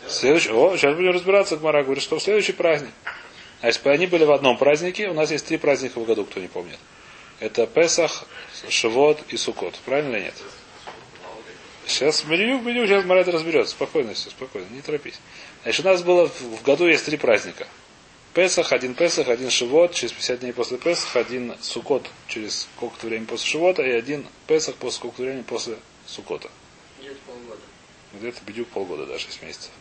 Следующий, 0.09 0.51
о, 0.51 0.77
сейчас 0.77 0.97
будем 0.97 1.11
разбираться, 1.11 1.57
Гмара 1.59 1.83
говорит, 1.83 2.03
что 2.03 2.19
следующий 2.19 2.53
праздник. 2.53 2.93
А 3.61 3.67
если 3.67 3.87
они 3.91 4.07
были 4.07 4.25
в 4.25 4.33
одном 4.33 4.57
празднике, 4.57 5.09
у 5.09 5.15
нас 5.15 5.31
есть 5.31 5.47
три 5.47 5.59
праздника 5.59 5.99
в 5.99 6.07
году, 6.07 6.25
кто 6.25 6.41
не 6.41 6.49
помнит. 6.49 6.79
Это 7.41 7.67
Песах, 7.67 8.25
Шивот 8.69 9.21
и 9.29 9.37
Сукот. 9.37 9.75
Правильно 9.85 10.17
или 10.17 10.25
нет? 10.25 10.35
Сейчас 11.87 12.25
меню, 12.25 12.61
меню, 12.61 12.87
сейчас 12.87 13.05
Марат 13.05 13.29
разберется. 13.29 13.73
Спокойно 13.73 14.15
все, 14.15 14.31
спокойно, 14.31 14.67
не 14.71 14.81
торопись. 14.81 15.21
Значит, 15.63 15.85
у 15.85 15.89
нас 15.89 16.03
было 16.03 16.29
в 16.29 16.63
году 16.63 16.87
есть 16.87 17.05
три 17.05 17.17
праздника. 17.17 17.67
Песах, 18.39 18.71
один 18.71 18.95
Песах, 18.95 19.27
один 19.27 19.51
Шивот, 19.51 19.95
через 19.95 20.13
50 20.13 20.39
дней 20.39 20.53
после 20.53 20.79
Песаха, 20.79 21.19
один 21.19 21.57
Сукот 21.61 22.09
через 22.29 22.69
сколько-то 22.77 23.09
времени 23.09 23.27
после 23.27 23.49
Шивота, 23.49 23.83
и 23.83 23.91
один 23.91 24.25
Песах 24.47 24.77
после 24.77 24.99
сколько-то 24.99 25.23
времени 25.23 25.43
после 25.43 25.75
Сукота. 26.07 26.49
Где-то 27.01 27.17
полгода. 27.27 27.61
Где-то 28.13 28.39
бедюк 28.47 28.69
полгода, 28.69 29.07
да, 29.07 29.19
6 29.19 29.43
месяцев. 29.43 29.73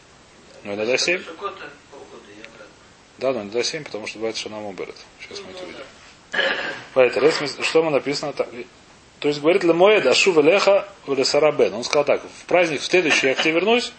Ну, 0.64 0.74
иногда 0.74 0.98
7. 0.98 1.24
Сукота 1.24 1.70
полгода, 1.92 2.32
я 2.36 2.46
рад. 2.58 2.68
Да, 3.20 3.32
но 3.34 3.42
иногда 3.44 3.62
7, 3.62 3.84
потому 3.84 4.08
что 4.08 4.18
бывает 4.18 4.36
Шанам 4.36 4.66
Уберет. 4.66 4.96
Сейчас 5.22 5.40
мы 5.42 5.52
это 5.52 5.64
увидим. 5.64 5.86
Поэтому, 6.96 7.64
что 7.64 7.84
мы 7.84 7.92
написано? 7.92 8.34
То 8.34 9.28
есть 9.28 9.40
говорит 9.40 9.66
Лемоя 9.66 10.02
Дашу 10.02 10.32
Велеха 10.32 10.92
Велесара 11.06 11.52
Бен. 11.52 11.76
Он 11.76 11.84
сказал 11.84 12.06
так, 12.06 12.24
в 12.24 12.46
праздник 12.46 12.82
в 12.82 12.86
следующий 12.86 13.28
я 13.28 13.36
к 13.36 13.44
тебе 13.44 13.54
вернусь, 13.54 13.94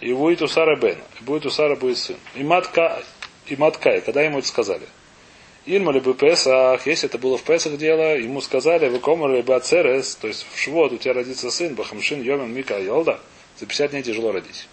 и 0.00 0.14
будет 0.14 0.40
у 0.40 0.48
Сара 0.48 0.74
Бен. 0.76 0.98
И 1.20 1.22
будет 1.22 1.44
у 1.44 1.50
Сара 1.50 1.76
будет 1.76 1.98
сын. 1.98 2.16
И 2.34 2.42
матка, 2.42 3.02
и 3.46 3.56
матка, 3.56 4.00
когда 4.00 4.22
ему 4.22 4.38
это 4.38 4.48
сказали. 4.48 4.86
Ильма 5.66 5.92
либо 5.92 6.14
Песах, 6.14 6.86
если 6.86 7.08
это 7.08 7.18
было 7.18 7.36
в 7.36 7.42
Песах 7.42 7.76
дело, 7.76 8.16
ему 8.16 8.40
сказали, 8.40 8.88
вы 8.88 8.98
комар 8.98 9.30
либо 9.30 9.56
Ацерес, 9.56 10.14
то 10.16 10.28
есть 10.28 10.46
в 10.52 10.58
Швот 10.58 10.92
у 10.92 10.96
тебя 10.96 11.14
родится 11.14 11.50
сын, 11.50 11.74
Бахамшин 11.74 12.22
Йомен 12.22 12.52
Мика 12.52 12.78
Йолда, 12.78 13.20
за 13.58 13.66
50 13.66 13.90
дней 13.90 14.02
тяжело 14.02 14.32
родить. 14.32 14.68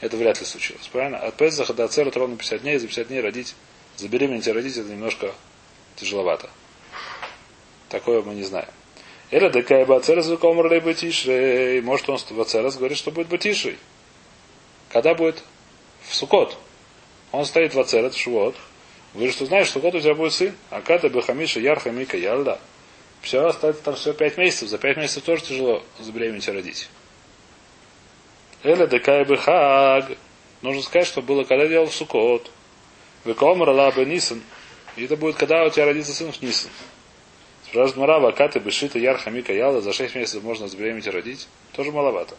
Это 0.00 0.16
вряд 0.16 0.40
ли 0.40 0.46
случилось, 0.46 0.88
правильно? 0.88 1.18
От 1.18 1.36
Песаха 1.36 1.74
до 1.74 1.84
Ацера 1.84 2.10
ровно 2.10 2.36
50 2.36 2.62
дней, 2.62 2.78
за 2.78 2.86
50 2.86 3.08
дней 3.08 3.20
родить, 3.20 3.54
забеременеть 3.96 4.46
и 4.46 4.52
родить, 4.52 4.76
это 4.76 4.88
немножко 4.88 5.32
тяжеловато. 5.96 6.48
Такое 7.88 8.22
мы 8.22 8.34
не 8.34 8.42
знаем. 8.42 8.68
Эля 9.30 9.50
декай 9.50 9.84
бацерес 9.84 10.28
комар 10.38 10.70
либо 10.72 10.94
тишрей. 10.94 11.80
Может 11.80 12.08
он 12.08 12.18
в 12.18 12.40
Ацерес 12.40 12.76
говорит, 12.76 12.96
что 12.96 13.10
будет 13.10 13.28
батишрей. 13.28 13.78
Когда 14.90 15.14
будет? 15.14 15.42
В 16.02 16.14
Сукот. 16.14 16.56
Он 17.32 17.44
стоит 17.44 17.74
в 17.74 17.80
Ацерет, 17.80 18.14
в 18.14 18.18
Швот. 18.18 18.56
Говорит, 19.14 19.34
что 19.34 19.46
знаешь, 19.46 19.68
что 19.68 19.80
год 19.80 19.94
у 19.94 20.00
тебя 20.00 20.14
будет 20.14 20.32
сын. 20.32 20.54
А 20.70 20.80
Ката 20.80 21.08
Бехамиша 21.08 21.60
Ярха 21.60 21.90
Мика 21.90 22.16
Ялда. 22.16 22.58
Все, 23.22 23.46
остается 23.46 23.82
там 23.82 23.94
все 23.94 24.12
пять 24.12 24.36
месяцев. 24.36 24.68
За 24.68 24.78
пять 24.78 24.96
месяцев 24.96 25.24
тоже 25.24 25.42
тяжело 25.42 25.82
забеременеть 25.98 26.46
и 26.48 26.52
родить. 26.52 26.88
Эля 28.62 28.86
декай 28.86 29.24
бехаг. 29.24 30.16
Нужно 30.62 30.82
сказать, 30.82 31.06
что 31.06 31.22
было, 31.22 31.44
когда 31.44 31.66
делал 31.66 31.88
Сукот. 31.88 32.50
Векомар 33.24 33.70
Лаба 33.70 34.04
Нисан. 34.04 34.42
И 34.96 35.04
это 35.04 35.16
будет, 35.16 35.36
когда 35.36 35.64
у 35.64 35.70
тебя 35.70 35.86
родится 35.86 36.12
сын 36.12 36.32
в 36.32 36.40
Нисан. 36.42 36.70
Спрашивает 37.66 37.96
Марава, 37.96 38.30
Каты 38.32 38.60
Бешита 38.60 38.98
Ярха 38.98 39.30
Яла, 39.30 39.80
за 39.80 39.92
6 39.92 40.14
месяцев 40.14 40.42
можно 40.42 40.68
забеременеть 40.68 41.06
и 41.06 41.10
родить. 41.10 41.48
Тоже 41.72 41.90
маловато. 41.90 42.36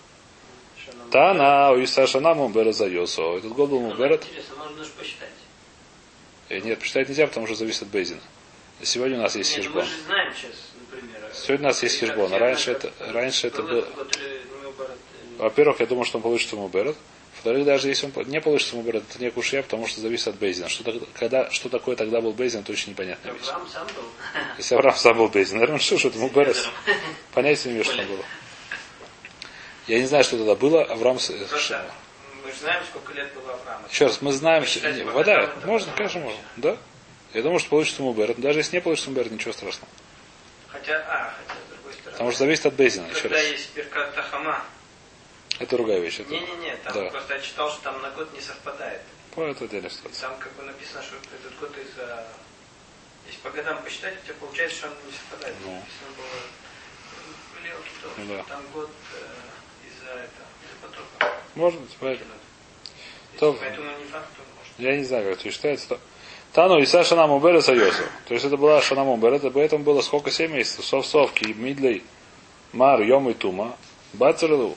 Тана, 1.11 1.71
у 1.71 1.83
Исашана 1.83 2.33
Мумбера 2.33 2.71
за 2.71 2.87
Йосо. 2.87 3.37
Этот 3.37 3.51
год 3.53 3.69
был 3.69 3.79
Мумберет. 3.79 4.25
Э, 6.49 6.59
Нет, 6.59 6.79
посчитать 6.79 7.09
нельзя, 7.09 7.27
потому 7.27 7.47
что 7.47 7.55
зависит 7.55 7.83
от 7.83 7.87
Бейзина. 7.89 8.21
Сегодня 8.81 9.17
у 9.17 9.21
нас 9.21 9.35
есть 9.35 9.53
хижбон. 9.55 9.85
Сегодня 11.33 11.65
у 11.65 11.69
нас 11.69 11.83
есть 11.83 11.99
хижбон. 11.99 12.33
Раньше 12.33 12.71
это, 12.71 12.91
раньше 12.99 13.47
это 13.47 13.63
было... 13.63 13.87
ну, 13.95 14.03
э, 14.03 14.39
Во-первых, 15.37 15.79
я 15.79 15.85
думаю, 15.87 16.05
что 16.05 16.17
он 16.17 16.23
получится 16.23 16.55
Муберет. 16.55 16.95
Во-вторых, 17.35 17.65
даже 17.65 17.87
если 17.89 18.11
он 18.13 18.27
не 18.27 18.41
получится 18.41 18.75
Муберет, 18.75 19.03
это 19.09 19.23
не 19.23 19.29
кушья, 19.29 19.61
потому 19.61 19.87
что 19.87 20.01
зависит 20.01 20.27
от 20.27 20.35
Бейзина. 20.35 20.69
Что, 20.69 20.91
когда, 21.13 21.49
что 21.51 21.69
такое 21.69 21.95
тогда 21.95 22.19
был 22.19 22.33
Бейзин, 22.33 22.61
это 22.61 22.71
очень 22.71 22.91
непонятная 22.91 23.33
вещь. 23.33 23.45
Если 24.57 24.75
Авраам 24.75 24.95
сам 24.95 25.17
был 25.17 25.27
Бейзин, 25.27 25.55
наверное, 25.57 25.79
что, 25.79 25.97
что 25.97 26.07
это 26.07 26.17
Муберет. 26.17 26.57
Понятия 27.33 27.69
не 27.69 27.73
имею, 27.73 27.85
что 27.85 27.97
там 27.97 28.07
было. 28.07 28.23
Я 29.87 29.99
не 29.99 30.05
знаю, 30.05 30.23
что 30.23 30.37
тогда 30.37 30.55
было. 30.55 30.83
Авраам... 30.83 31.17
Просто 31.17 31.85
мы 32.43 32.51
же 32.51 32.59
знаем, 32.59 32.83
сколько 32.89 33.13
лет 33.13 33.33
было 33.33 33.53
Авраама. 33.53 33.87
Еще 33.89 34.05
раз, 34.05 34.21
мы 34.21 34.31
знаем, 34.31 34.63
что... 34.65 34.73
Посчитать 34.75 34.95
не, 34.95 35.01
его 35.01 35.11
вода, 35.11 35.49
можно, 35.65 35.91
конечно, 35.93 36.21
можно. 36.21 36.39
Да? 36.57 36.77
Я 37.33 37.41
думаю, 37.41 37.59
что 37.59 37.69
получится 37.69 38.01
Муберет. 38.01 38.39
Даже 38.39 38.59
если 38.59 38.77
не 38.77 38.81
получится 38.81 39.09
Муберет, 39.09 39.31
ничего 39.31 39.51
страшного. 39.53 39.91
Хотя, 40.69 40.95
а, 41.07 41.33
хотя, 41.37 41.59
с 41.59 41.69
другой 41.73 41.93
стороны. 41.93 42.11
Потому 42.11 42.31
что 42.31 42.39
зависит 42.39 42.65
от 42.65 42.73
Бейзина, 42.75 43.07
еще 43.07 43.27
раз. 43.27 43.43
есть 43.43 43.75
Беркат 43.75 44.15
Тахама. 44.15 44.63
Это 45.59 45.75
другая 45.75 45.99
вещь. 45.99 46.19
Это, 46.19 46.29
Не-не-не, 46.29 46.75
там 46.77 46.93
Да. 46.93 47.09
просто 47.09 47.33
я 47.33 47.39
читал, 47.41 47.69
что 47.71 47.81
там 47.83 48.01
на 48.01 48.09
год 48.11 48.31
не 48.33 48.41
совпадает. 48.41 49.01
Ну, 49.35 49.43
это 49.43 49.65
отдельная 49.65 49.89
ситуация. 49.89 50.29
Там 50.29 50.37
как 50.39 50.53
бы 50.53 50.63
написано, 50.63 51.03
что 51.03 51.15
этот 51.15 51.59
год 51.59 51.71
из-за... 51.77 52.25
Если 53.27 53.39
по 53.41 53.49
годам 53.49 53.81
посчитать, 53.83 54.15
у 54.21 54.25
тебя 54.25 54.35
получается, 54.39 54.77
что 54.77 54.87
он 54.87 54.93
не 55.05 55.11
совпадает. 55.11 55.55
Ну. 55.65 55.71
Написано 55.75 56.11
было... 56.15 57.61
Блелки 57.61 57.89
то, 58.01 58.07
Ну 58.17 58.25
что 58.25 58.37
да. 58.37 58.43
там 58.43 58.63
год 58.73 58.89
э, 59.15 59.25
потопа. 60.81 61.33
Может 61.55 61.79
быть, 61.81 61.95
поэтому. 61.99 62.29
Если 63.33 63.39
То- 63.39 63.53
Поэтому 63.53 63.87
не 63.99 64.05
факт, 64.05 64.27
то 64.35 64.41
может. 64.57 64.79
Я 64.79 64.97
не 64.97 65.03
знаю, 65.03 65.23
как 65.25 65.39
это 65.39 65.51
считается. 65.51 65.87
То- 65.89 65.99
Тану 66.53 66.79
Иса 66.79 67.03
Шана 67.03 67.27
Мубера 67.27 67.61
Сайосу. 67.61 68.03
То 68.27 68.33
есть 68.33 68.45
это 68.45 68.57
была 68.57 68.81
Шана 68.81 69.03
Мубера, 69.03 69.35
это 69.35 69.51
поэтому 69.51 69.83
было 69.83 70.01
сколько? 70.01 70.31
7 70.31 70.51
месяцев. 70.51 70.85
Сов 70.85 71.05
Совки, 71.05 71.45
Мидлей, 71.53 72.03
Мар, 72.73 73.01
Йом 73.01 73.29
и 73.29 73.33
Тума, 73.33 73.77
Бацерлу. 74.13 74.75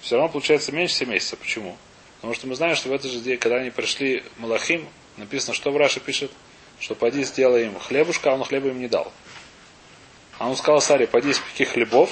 Все 0.00 0.16
равно 0.16 0.30
получается 0.30 0.70
меньше 0.72 0.94
7 0.94 1.10
месяцев. 1.10 1.38
Почему? 1.38 1.76
Потому 2.16 2.34
что 2.34 2.46
мы 2.46 2.54
знаем, 2.54 2.76
что 2.76 2.88
в 2.88 2.92
этот 2.92 3.10
же 3.10 3.20
день, 3.20 3.38
когда 3.38 3.56
они 3.56 3.70
пришли 3.70 4.22
Малахим, 4.36 4.88
написано, 5.16 5.54
что 5.54 5.70
в 5.70 5.76
Раше 5.76 6.00
пишет, 6.00 6.30
что 6.78 6.94
поди 6.94 7.24
сделай 7.24 7.66
им 7.66 7.78
хлебушка, 7.78 8.30
а 8.30 8.34
он 8.34 8.44
хлеба 8.44 8.68
им 8.68 8.80
не 8.80 8.88
дал. 8.88 9.12
А 10.38 10.48
он 10.48 10.56
сказал 10.56 10.80
Саре, 10.80 11.06
поди 11.08 11.32
испеки 11.32 11.64
хлебов, 11.64 12.10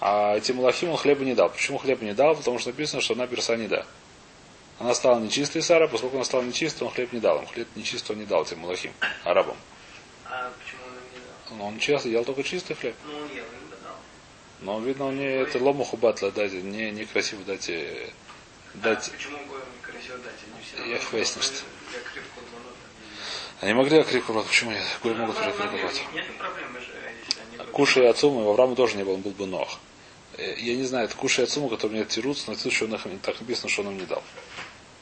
а 0.00 0.36
этим 0.36 0.56
Малахим 0.56 0.90
он 0.90 0.96
хлеба 0.96 1.24
не 1.24 1.34
дал. 1.34 1.50
Почему 1.50 1.78
хлеба 1.78 2.04
не 2.04 2.14
дал? 2.14 2.36
Потому 2.36 2.58
что 2.58 2.70
написано, 2.70 3.00
что 3.00 3.14
она 3.14 3.26
перса 3.26 3.56
не 3.56 3.68
да. 3.68 3.86
Она 4.78 4.94
стала 4.94 5.20
нечистой, 5.20 5.62
Сара, 5.62 5.88
поскольку 5.88 6.16
она 6.16 6.24
стала 6.24 6.42
нечистой, 6.42 6.86
он 6.86 6.92
хлеб 6.92 7.12
не 7.12 7.20
дал 7.20 7.40
им. 7.40 7.46
Хлеб 7.46 7.68
нечистого 7.76 8.16
не 8.16 8.26
дал 8.26 8.44
тем 8.44 8.58
Малахим, 8.60 8.92
арабам. 9.24 9.56
А 10.26 10.52
почему 10.62 10.82
он 10.86 10.92
им 10.92 11.02
не 11.14 11.18
дал? 11.18 11.58
Но 11.58 11.66
он 11.68 11.78
часто 11.78 12.08
ел 12.10 12.24
только 12.24 12.42
чистый 12.42 12.74
хлеб. 12.74 12.94
Ну, 13.04 13.16
он 13.16 13.28
ел. 13.34 13.44
Но, 14.60 14.80
видно, 14.80 15.06
он 15.06 15.18
не 15.18 15.26
это 15.26 15.62
ломуху 15.62 15.96
батла 15.96 16.30
дать, 16.30 16.52
не, 16.52 16.90
некрасиво 16.90 17.44
дать, 17.44 17.68
э, 17.68 18.08
дать. 18.74 19.08
А 19.08 19.10
почему 19.10 19.38
некрасиво 19.38 20.18
дать? 20.18 20.34
Они 20.78 20.90
Я 20.90 20.98
звонка. 20.98 21.48
Они 23.60 23.74
могли 23.74 23.98
окрикнуть, 23.98 24.46
почему 24.46 24.70
нет? 24.70 24.82
Гой 25.02 25.14
могут 25.14 25.36
Ну, 25.36 25.42
окриковать. 25.42 26.02
Нет 26.12 26.26
проблемы 26.38 26.80
же, 26.80 26.88
отцу, 27.84 28.30
и 28.40 28.44
в 28.44 28.48
Авраама 28.48 28.74
тоже 28.76 28.96
не 28.96 29.04
был, 29.04 29.14
он 29.14 29.20
был 29.20 29.32
бы 29.32 29.46
ног. 29.46 29.68
Э, 30.38 30.54
Я 30.58 30.74
не 30.76 30.84
знаю, 30.84 31.06
это 31.06 31.16
кушай 31.16 31.44
отцу, 31.44 31.68
который 31.68 31.92
мне 31.92 32.04
тирутся, 32.04 32.44
но 32.48 32.52
это 32.54 32.70
что 32.70 32.84
он 32.86 32.94
их- 32.94 33.20
так 33.22 33.40
написано, 33.40 33.68
что 33.68 33.82
он 33.82 33.90
им 33.90 33.98
не 33.98 34.06
дал. 34.06 34.22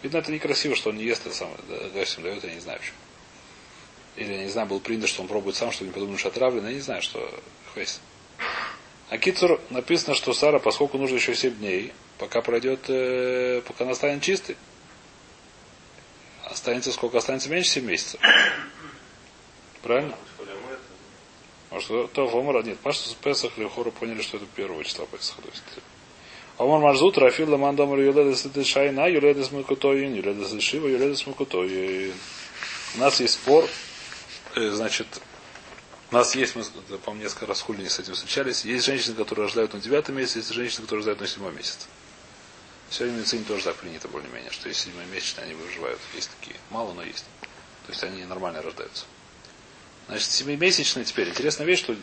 Видно, 0.02 0.18
это 0.18 0.32
некрасиво, 0.32 0.76
что 0.76 0.90
он 0.90 0.96
не 0.96 1.04
ест 1.04 1.24
это 1.26 1.34
самое, 1.34 1.56
гостям 1.94 2.24
дает, 2.24 2.44
я 2.44 2.52
не 2.54 2.60
знаю 2.60 2.78
почему. 2.78 2.96
Или, 4.16 4.32
я 4.34 4.44
не 4.44 4.50
знаю, 4.50 4.68
был 4.68 4.80
принято, 4.80 5.06
что 5.06 5.22
он 5.22 5.28
пробует 5.28 5.56
сам, 5.56 5.72
чтобы 5.72 5.88
не 5.88 5.94
подумали, 5.94 6.16
что 6.18 6.28
отравлено, 6.28 6.68
я 6.68 6.74
не 6.74 6.80
знаю, 6.80 7.00
что 7.02 7.18
хвест. 7.72 8.00
А 9.10 9.18
Кицур 9.18 9.60
написано, 9.70 10.14
что 10.14 10.32
Сара, 10.32 10.58
поскольку 10.58 10.98
нужно 10.98 11.16
еще 11.16 11.34
7 11.34 11.54
дней, 11.56 11.92
пока 12.18 12.42
пройдет, 12.42 12.80
э, 12.88 13.62
пока 13.66 13.84
она 13.84 13.94
станет 13.94 14.22
чистой, 14.22 14.56
останется 16.44 16.92
сколько? 16.92 17.18
Останется 17.18 17.48
меньше 17.48 17.70
7 17.70 17.84
месяцев. 17.84 18.20
Правильно? 19.82 20.16
Может, 21.74 22.12
то 22.12 22.28
Омара 22.38 22.62
нет. 22.62 22.78
Пашту 22.78 23.10
с 23.10 23.14
Песах 23.14 23.58
или 23.58 23.66
Хору 23.66 23.90
поняли, 23.90 24.22
что 24.22 24.36
это 24.36 24.46
первого 24.46 24.84
числа 24.84 25.06
Песаха. 25.06 25.42
То 25.42 25.48
есть, 25.48 25.62
Омар 26.56 26.80
Марзут, 26.80 27.18
Рафил 27.18 27.50
Ламан 27.50 27.74
Домар 27.74 27.98
Юледес 27.98 28.46
Шайна, 28.64 29.08
Юледес 29.08 29.50
Мукутоин, 29.50 30.14
Юледес 30.14 30.62
Шива, 30.62 30.86
Юледес 30.86 31.26
Мукутоин. 31.26 32.14
У 32.94 32.98
нас 32.98 33.18
есть 33.18 33.34
спор, 33.34 33.68
э, 34.54 34.70
значит, 34.70 35.08
у 36.12 36.14
нас 36.14 36.36
есть, 36.36 36.54
мы, 36.54 36.62
по-моему, 36.98 37.24
несколько 37.24 37.46
раз 37.46 37.60
хулини 37.60 37.88
с 37.88 37.98
этим 37.98 38.14
встречались, 38.14 38.64
есть 38.64 38.84
женщины, 38.84 39.16
которые 39.16 39.46
рождают 39.46 39.74
на 39.74 39.80
девятом 39.80 40.16
месяце, 40.16 40.38
есть 40.38 40.52
женщины, 40.52 40.82
которые 40.82 40.98
рождают 40.98 41.20
на 41.22 41.26
седьмом 41.26 41.56
месяце. 41.56 41.88
Сегодня 42.88 43.16
в 43.16 43.18
медицине 43.18 43.44
тоже 43.48 43.64
так 43.64 43.74
принято 43.74 44.06
более-менее, 44.06 44.52
что 44.52 44.68
есть 44.68 44.78
седьмой 44.78 45.06
месячные, 45.06 45.46
они 45.46 45.54
выживают. 45.54 45.98
Есть 46.14 46.30
такие. 46.38 46.54
Мало, 46.70 46.92
но 46.92 47.02
есть. 47.02 47.24
То 47.86 47.90
есть 47.90 48.04
они 48.04 48.24
нормально 48.26 48.62
рождаются. 48.62 49.06
Значит, 50.08 50.30
семимесячные 50.30 51.04
теперь. 51.04 51.28
Интересная 51.30 51.66
вещь, 51.66 51.80
что 51.80 51.94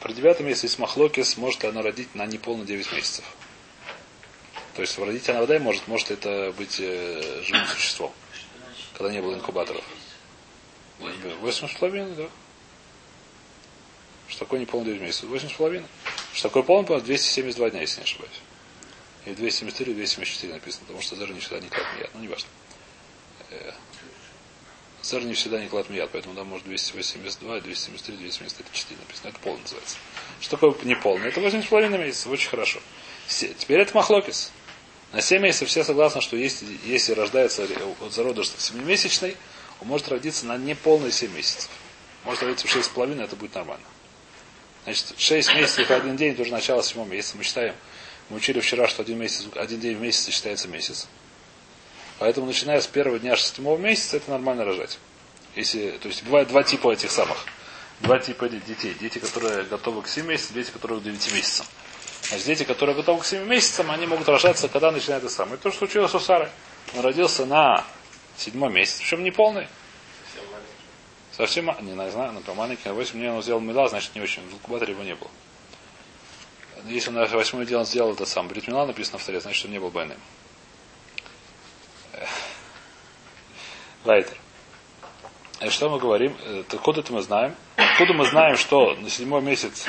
про 0.00 0.12
девятый 0.12 0.46
месяц 0.46 0.64
есть 0.64 0.78
махлокис, 0.78 1.36
может 1.36 1.64
она 1.64 1.82
родить 1.82 2.14
на 2.14 2.26
неполно 2.26 2.64
9 2.64 2.92
месяцев. 2.92 3.24
То 4.74 4.82
есть 4.82 4.96
родить 4.98 5.28
она 5.28 5.40
вода 5.40 5.58
может, 5.58 5.88
может 5.88 6.12
это 6.12 6.54
быть 6.56 6.76
э, 6.78 7.42
живым 7.42 7.66
существом, 7.66 8.12
когда 8.94 9.12
не 9.12 9.20
было 9.20 9.34
инкубаторов. 9.34 9.84
Восемь 11.40 11.68
с 11.68 11.72
половиной, 11.72 12.14
да. 12.14 12.28
Что 14.28 14.40
такое 14.40 14.60
неполный 14.60 14.92
9 14.92 15.02
месяцев? 15.02 15.28
Восемь 15.28 15.48
с 15.48 15.54
половиной. 15.54 15.86
Что 16.32 16.48
такое 16.48 16.62
полный, 16.62 16.86
по 16.86 17.00
272 17.00 17.70
дня, 17.70 17.80
если 17.80 17.98
не 17.98 18.04
ошибаюсь. 18.04 18.40
273, 19.24 19.86
или 19.86 19.94
274 19.94 20.52
написано, 20.52 20.84
потому 20.86 21.02
что 21.02 21.16
даже 21.16 21.34
не 21.34 21.40
всегда 21.40 21.58
не 21.58 21.66
мияд. 21.66 22.10
Ну, 22.14 22.20
не 22.20 22.28
важно. 22.28 22.48
Зар 25.08 25.24
не 25.24 25.32
всегда 25.32 25.58
не 25.58 25.68
клад 25.68 25.88
мияд, 25.88 26.10
поэтому 26.12 26.34
там 26.34 26.48
может 26.48 26.66
282, 26.66 27.60
273, 27.60 28.16
274 28.16 29.00
написано. 29.00 29.28
Это 29.28 29.38
полный 29.38 29.62
называется. 29.62 29.96
Что 30.38 30.50
такое 30.56 30.74
неполный? 30.84 31.28
Это 31.28 31.40
8,5 31.40 31.98
месяцев, 31.98 32.26
очень 32.30 32.50
хорошо. 32.50 32.80
Теперь 33.26 33.80
это 33.80 33.96
махлокис. 33.96 34.52
На 35.14 35.22
7 35.22 35.40
месяцев 35.40 35.70
все 35.70 35.82
согласны, 35.82 36.20
что 36.20 36.36
если, 36.36 36.66
если 36.84 37.14
рождается 37.14 37.66
от 38.02 38.12
зародыш 38.12 38.48
7-месячный, 38.48 39.34
он 39.80 39.88
может 39.88 40.08
родиться 40.10 40.44
на 40.44 40.58
неполные 40.58 41.10
7 41.10 41.32
месяцев. 41.34 41.70
Может 42.24 42.42
родиться 42.42 42.68
в 42.68 42.76
6,5, 42.76 43.24
это 43.24 43.34
будет 43.34 43.54
нормально. 43.54 43.86
Значит, 44.84 45.14
6 45.16 45.54
месяцев 45.54 45.90
и 45.90 45.94
один 45.94 46.16
день, 46.16 46.34
это 46.34 46.42
уже 46.42 46.52
начало 46.52 46.82
7 46.82 47.08
месяца. 47.08 47.38
Мы 47.38 47.44
считаем, 47.44 47.74
мы 48.28 48.36
учили 48.36 48.60
вчера, 48.60 48.86
что 48.86 49.00
один, 49.00 49.18
месяц, 49.18 49.46
один 49.56 49.80
день 49.80 49.96
в 49.96 50.02
месяц 50.02 50.28
считается 50.28 50.68
месяц. 50.68 51.08
Поэтому, 52.18 52.46
начиная 52.46 52.80
с 52.80 52.86
первого 52.86 53.18
дня 53.18 53.36
шестого 53.36 53.76
месяца, 53.76 54.16
это 54.16 54.30
нормально 54.30 54.64
рожать. 54.64 54.98
Если, 55.54 55.92
то 55.92 56.08
есть 56.08 56.24
бывает 56.24 56.48
два 56.48 56.62
типа 56.62 56.92
этих 56.92 57.10
самых. 57.10 57.36
Два 58.00 58.18
типа 58.18 58.48
детей. 58.48 58.94
Дети, 59.00 59.18
которые 59.18 59.64
готовы 59.64 60.02
к 60.02 60.08
7 60.08 60.26
месяцам, 60.26 60.54
дети, 60.54 60.70
которые 60.70 61.00
к 61.00 61.02
9 61.04 61.32
месяцам. 61.32 61.66
Значит, 62.28 62.46
дети, 62.46 62.64
которые 62.64 62.94
готовы 62.94 63.20
к 63.20 63.24
7 63.24 63.44
месяцам, 63.46 63.90
они 63.90 64.06
могут 64.06 64.28
рожаться, 64.28 64.68
когда 64.68 64.90
начинает 64.90 65.24
это 65.24 65.32
самое. 65.32 65.56
То, 65.56 65.70
что 65.70 65.80
случилось 65.80 66.14
у 66.14 66.20
Сары. 66.20 66.50
Он 66.96 67.00
родился 67.00 67.46
на 67.46 67.84
седьмой 68.36 68.70
месяц, 68.70 68.98
причем 68.98 69.22
не 69.22 69.30
полный. 69.30 69.66
Совсем, 71.32 71.66
не, 71.82 71.92
не 71.92 72.10
знаю, 72.10 72.32
но 72.32 72.54
маленький, 72.54 72.88
на 72.88 72.94
8 72.94 73.12
дней 73.12 73.30
он 73.30 73.42
сделал 73.42 73.60
мила, 73.60 73.88
значит 73.88 74.14
не 74.16 74.20
очень, 74.20 74.42
в 74.42 74.54
инкубаторе 74.54 74.92
его 74.92 75.04
не 75.04 75.14
было. 75.14 75.30
Если 76.86 77.10
он 77.10 77.16
на 77.16 77.26
восьмой 77.26 77.66
день 77.66 77.78
он 77.78 77.86
сделал 77.86 78.12
это 78.12 78.26
сам, 78.26 78.48
Бритмила 78.48 78.86
написано 78.86 79.18
в 79.18 79.24
таре, 79.24 79.40
значит 79.40 79.64
он 79.64 79.72
не 79.72 79.78
был 79.78 79.90
больным. 79.90 80.18
Лайтер. 84.04 84.36
И 85.60 85.68
что 85.70 85.88
мы 85.88 85.98
говорим? 85.98 86.36
Откуда 86.68 87.00
это 87.00 87.12
мы 87.12 87.22
знаем? 87.22 87.54
Откуда 87.76 88.12
мы 88.12 88.26
знаем, 88.26 88.56
что 88.56 88.94
на 88.94 89.10
седьмой 89.10 89.42
месяц 89.42 89.86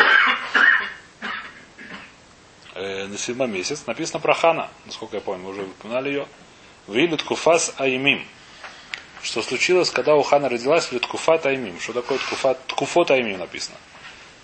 э, 2.74 3.06
на 3.08 3.18
седьмой 3.18 3.48
месяц 3.48 3.86
написано 3.86 4.20
про 4.20 4.34
Хана, 4.34 4.70
насколько 4.86 5.18
я 5.18 5.22
помню, 5.22 5.44
мы 5.44 5.52
уже 5.52 5.62
упоминали 5.64 6.10
ее. 6.10 6.28
Вилит 6.88 7.22
куфас 7.22 7.74
аймим. 7.78 8.26
Что 9.22 9.42
случилось, 9.42 9.90
когда 9.90 10.16
у 10.16 10.24
Хана 10.24 10.50
родилась 10.50 10.92
в 10.92 11.00
Куфат 11.00 11.46
Аймим. 11.46 11.80
Что 11.80 11.94
такое 11.94 12.18
ткуфат, 12.18 12.66
ткуфот 12.68 13.12
Аймим 13.12 13.40
написано? 13.40 13.78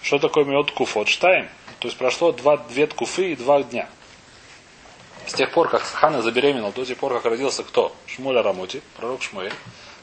Что 0.02 0.20
такое 0.20 0.44
миот 0.44 0.68
ткуфот 0.68 1.08
штайм? 1.08 1.48
То 1.80 1.88
есть 1.88 1.98
прошло 1.98 2.32
два, 2.32 2.58
две 2.58 2.86
ткуфы 2.86 3.32
и 3.32 3.36
два 3.36 3.64
дня. 3.64 3.88
С 5.28 5.34
тех 5.34 5.52
пор, 5.52 5.70
как 5.70 5.82
Хана 5.82 6.22
забеременел, 6.22 6.72
до 6.72 6.86
тех 6.86 6.98
пор, 6.98 7.14
как 7.14 7.26
родился 7.26 7.64
кто? 7.64 7.96
Шмуля 8.06 8.44
Рамути, 8.44 8.82
пророк 8.98 9.24
Шмуэль. 9.24 9.54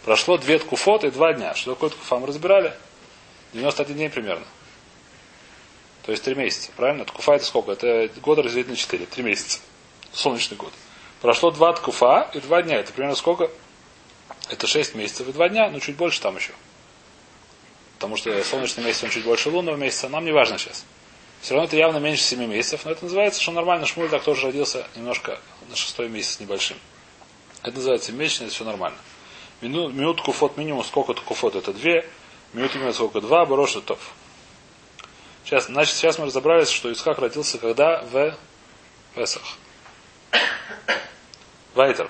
Прошло 0.05 0.37
две 0.37 0.59
ткуфот 0.59 1.05
и 1.05 1.11
два 1.11 1.33
дня. 1.33 1.55
Что 1.55 1.75
такое 1.75 1.91
ткуфа? 1.91 2.19
Мы 2.19 2.27
разбирали. 2.27 2.75
91 3.53 3.97
день 3.97 4.11
примерно. 4.11 4.45
То 6.05 6.11
есть 6.11 6.25
три 6.25 6.35
месяца, 6.35 6.71
правильно? 6.77 7.05
Ткуфа 7.05 7.35
это 7.35 7.45
сколько? 7.45 7.73
Это 7.73 8.11
год 8.21 8.39
разделить 8.39 8.69
на 8.69 8.75
четыре. 8.75 9.07
Три 9.07 9.23
месяца. 9.23 9.61
Солнечный 10.13 10.57
год. 10.57 10.73
Прошло 11.21 11.53
два 11.53 11.73
ткуфа 11.73 12.29
и 12.35 12.41
два 12.41 12.63
дня. 12.63 12.79
Это 12.79 12.93
примерно 12.93 13.15
сколько? 13.15 13.49
Это 14.51 14.67
шесть 14.67 14.97
месяцев 14.97 15.29
и 15.29 15.33
два 15.33 15.49
дня, 15.49 15.71
но 15.71 15.79
чуть 15.79 15.97
больше 15.97 16.21
там 16.21 16.37
еще. 16.37 16.53
Потому 17.95 18.17
что 18.17 18.43
солнечный 18.43 18.83
месяц, 18.83 19.05
он 19.05 19.11
чуть 19.11 19.25
больше 19.25 19.51
лунного 19.51 19.77
месяца. 19.77 20.09
Нам 20.09 20.25
не 20.25 20.33
важно 20.33 20.59
сейчас. 20.59 20.85
Все 21.43 21.55
равно 21.55 21.67
это 21.67 21.77
явно 21.77 21.99
меньше 21.99 22.23
семи 22.23 22.47
месяцев, 22.47 22.85
но 22.85 22.93
это 22.93 23.03
называется, 23.03 23.43
что 23.43 23.51
нормально. 23.51 23.85
Шмуль 23.85 24.09
так 24.09 24.23
тоже 24.23 24.47
родился 24.47 24.87
немножко 24.95 25.41
на 25.69 25.75
шестой 25.75 26.09
месяц 26.09 26.39
небольшим. 26.39 26.77
Это 27.65 27.75
называется 27.75 28.13
месячный, 28.13 28.47
это 28.47 28.55
все 28.55 28.65
нормально. 28.65 28.97
Минут, 29.61 29.93
минут 29.93 30.23
куфот 30.23 30.57
минимум, 30.57 30.85
сколько 30.85 31.15
куфот? 31.15 31.57
Это 31.57 31.73
две. 31.73 32.09
Минут 32.53 32.77
минут 32.77 32.95
сколько? 32.95 33.21
Два, 33.21 33.45
борош 33.45 33.73
тов. 33.73 33.99
Сейчас, 35.45 35.67
значит, 35.67 35.97
сейчас 35.97 36.17
мы 36.17 36.27
разобрались, 36.27 36.71
что 36.71 36.93
Исхак 36.93 37.19
родился 37.19 37.59
когда 37.59 38.03
в 38.03 38.37
Песах. 39.17 39.43
Вайтер. 41.75 42.09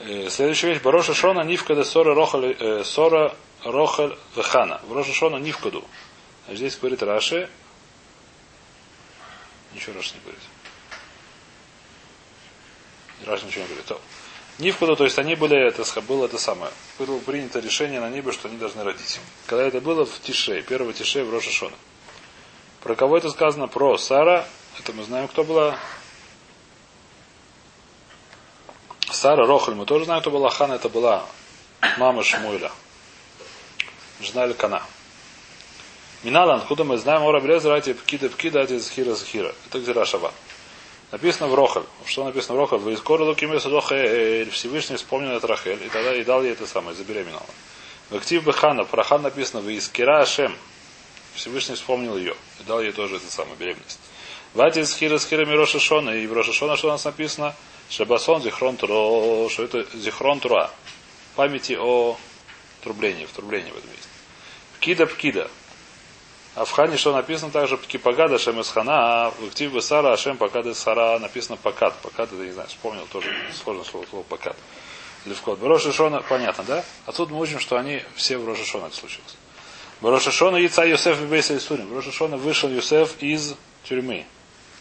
Э, 0.00 0.28
следующая 0.30 0.70
вещь. 0.70 0.82
Бароша 0.82 1.14
Шона 1.14 1.42
Нивкада 1.42 1.84
Сора 1.84 2.12
Рохаль 2.12 2.56
э, 2.58 2.82
Сора 2.82 3.36
Рохаль 3.62 4.16
Вехана. 4.34 4.80
В 4.88 4.92
Роша 4.92 5.12
Шона 5.12 5.36
Нивкаду. 5.36 5.84
А 6.50 6.54
здесь 6.56 6.76
говорит 6.76 7.00
Раши. 7.04 7.48
Ничего 9.72 9.94
Раши 9.94 10.14
не 10.14 10.20
говорит. 10.20 10.42
Раши 13.24 13.46
ничего 13.46 13.62
не 13.62 13.68
говорит. 13.68 13.86
То. 13.86 14.00
Нивкаду, 14.58 14.96
то 14.96 15.04
есть 15.04 15.16
они 15.20 15.36
были, 15.36 15.56
это 15.56 16.00
было 16.00 16.24
это 16.24 16.38
самое. 16.38 16.72
Было 16.98 17.20
принято 17.20 17.60
решение 17.60 18.00
на 18.00 18.10
небе, 18.10 18.32
что 18.32 18.48
они 18.48 18.56
должны 18.56 18.82
родить. 18.82 19.20
Когда 19.46 19.64
это 19.64 19.80
было 19.80 20.04
в 20.04 20.20
Тише, 20.22 20.60
первого 20.62 20.92
Тише 20.92 21.22
в 21.22 21.30
Роша 21.30 21.52
Шона. 21.52 21.76
Про 22.82 22.96
кого 22.96 23.16
это 23.16 23.30
сказано? 23.30 23.68
Про 23.68 23.96
Сара. 23.96 24.44
Это 24.76 24.92
мы 24.92 25.04
знаем, 25.04 25.28
кто 25.28 25.44
была. 25.44 25.78
Сара 29.12 29.46
Рохаль, 29.46 29.76
мы 29.76 29.86
тоже 29.86 30.04
знаем, 30.06 30.20
кто 30.20 30.32
была. 30.32 30.50
Хана 30.50 30.74
это 30.74 30.88
была 30.88 31.24
мама 31.96 32.24
Шмуэля. 32.24 32.72
Жена 34.20 34.46
Элькана. 34.46 34.82
Миналан, 36.22 36.58
откуда 36.60 36.84
мы 36.84 36.98
знаем, 36.98 37.22
Ора 37.22 37.40
Брезер, 37.40 37.72
ати 37.72 37.94
пкида 37.94 38.28
пкида, 38.28 38.62
ати 38.62 38.78
захира 38.78 39.14
захира. 39.14 39.54
Это 39.66 39.80
где 39.80 39.92
Рашаба. 39.92 40.32
Написано 41.12 41.48
в 41.48 41.54
Рохаль. 41.54 41.84
Что 42.04 42.24
написано 42.24 42.56
в 42.56 42.60
Рохаль? 42.60 42.78
Вы 42.78 42.96
скоро 42.96 43.24
лукимес 43.24 43.64
Рохаль, 43.64 44.50
Всевышний 44.50 44.96
вспомнил 44.96 45.30
это 45.32 45.46
Рахель, 45.46 45.82
и 45.84 45.88
тогда 45.88 46.14
и 46.14 46.22
дал 46.22 46.42
ей 46.42 46.52
это 46.52 46.66
самое, 46.66 46.94
забеременела. 46.94 47.46
В 48.10 48.16
актив 48.16 48.44
Бехана, 48.44 48.84
про 48.84 49.02
Хан 49.02 49.22
написано, 49.22 49.60
вы 49.62 49.74
из 49.74 49.88
Кира 49.88 50.20
Ашем. 50.20 50.54
Всевышний 51.34 51.74
вспомнил 51.76 52.16
ее, 52.16 52.34
и 52.60 52.64
дал 52.64 52.82
ей 52.82 52.92
тоже 52.92 53.16
это 53.16 53.30
самое, 53.30 53.56
беременность. 53.56 54.00
Вати 54.52 54.80
из 54.80 54.94
Хира 54.94 55.18
с 55.18 55.26
Хирами 55.26 55.54
Рошашона, 55.54 56.10
и 56.10 56.26
в 56.26 56.32
Рошашона 56.32 56.76
что 56.76 56.88
у 56.88 56.90
нас 56.90 57.04
написано? 57.04 57.54
Шабасон 57.88 58.42
Зихрон 58.42 58.76
Туро, 58.76 59.48
что 59.48 59.64
это 59.64 59.86
Зихрон 59.96 60.40
Тура. 60.40 60.70
Памяти 61.34 61.76
о 61.80 62.18
трублении, 62.82 63.26
в 63.26 63.30
трублении 63.30 63.70
в 63.70 63.76
этом 63.76 63.90
месте. 63.90 64.08
Пкида 64.76 65.06
Пкида. 65.06 65.50
А 66.56 66.64
в 66.64 66.70
Хане 66.72 66.96
что 66.96 67.12
написано 67.12 67.52
также 67.52 67.76
Пкипагада 67.76 68.38
Шем 68.38 68.62
Хана, 68.62 69.26
а 69.26 69.30
в 69.30 69.46
Актив 69.46 69.72
Бесара 69.72 70.12
Ашем 70.12 70.36
Пакады 70.36 70.74
Сара 70.74 71.18
написано 71.18 71.56
Пакад. 71.56 71.94
Пакад 72.02 72.32
это 72.32 72.42
не 72.42 72.50
знаю, 72.50 72.68
вспомнил 72.68 73.06
тоже 73.06 73.32
сложное 73.62 73.84
слово, 73.84 74.06
слово 74.06 74.24
Пакад. 74.24 74.56
Левкот. 75.26 75.58
Броша 75.58 75.92
Шона, 75.92 76.22
понятно, 76.22 76.64
да? 76.64 76.84
Отсюда 77.06 77.34
мы 77.34 77.40
учим, 77.40 77.60
что 77.60 77.76
они 77.76 78.02
все 78.14 78.38
в 78.38 78.46
Роша 78.46 78.64
Шона 78.64 78.86
это 78.86 78.96
случилось. 78.96 79.36
Броша 80.00 80.30
Шона 80.30 80.56
Яйца 80.56 80.84
Юсеф 80.84 81.20
Бейса 81.20 81.56
Исурим. 81.56 81.88
Броша 81.88 82.10
Шона 82.10 82.36
вышел 82.38 82.70
Юсеф 82.70 83.22
из 83.22 83.54
тюрьмы. 83.84 84.24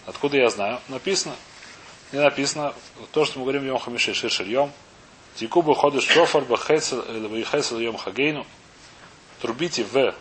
Откуда 0.05 0.37
я 0.37 0.49
знаю? 0.49 0.79
Написано. 0.87 1.35
Не 2.13 2.19
написано 2.19 2.73
то, 3.11 3.25
что 3.25 3.39
мы 3.39 3.45
говорим 3.45 3.65
Йом 3.65 3.79
Хамиши 3.79 4.13
Ширшир 4.13 4.47
Йом. 4.47 4.71
Ходишь 5.75 6.07
шофар 6.07 6.43
бахесел 6.45 7.79
Йом 7.79 7.97
Хагейну. 7.97 8.47
Трубите 9.41 9.83
в 9.83 10.13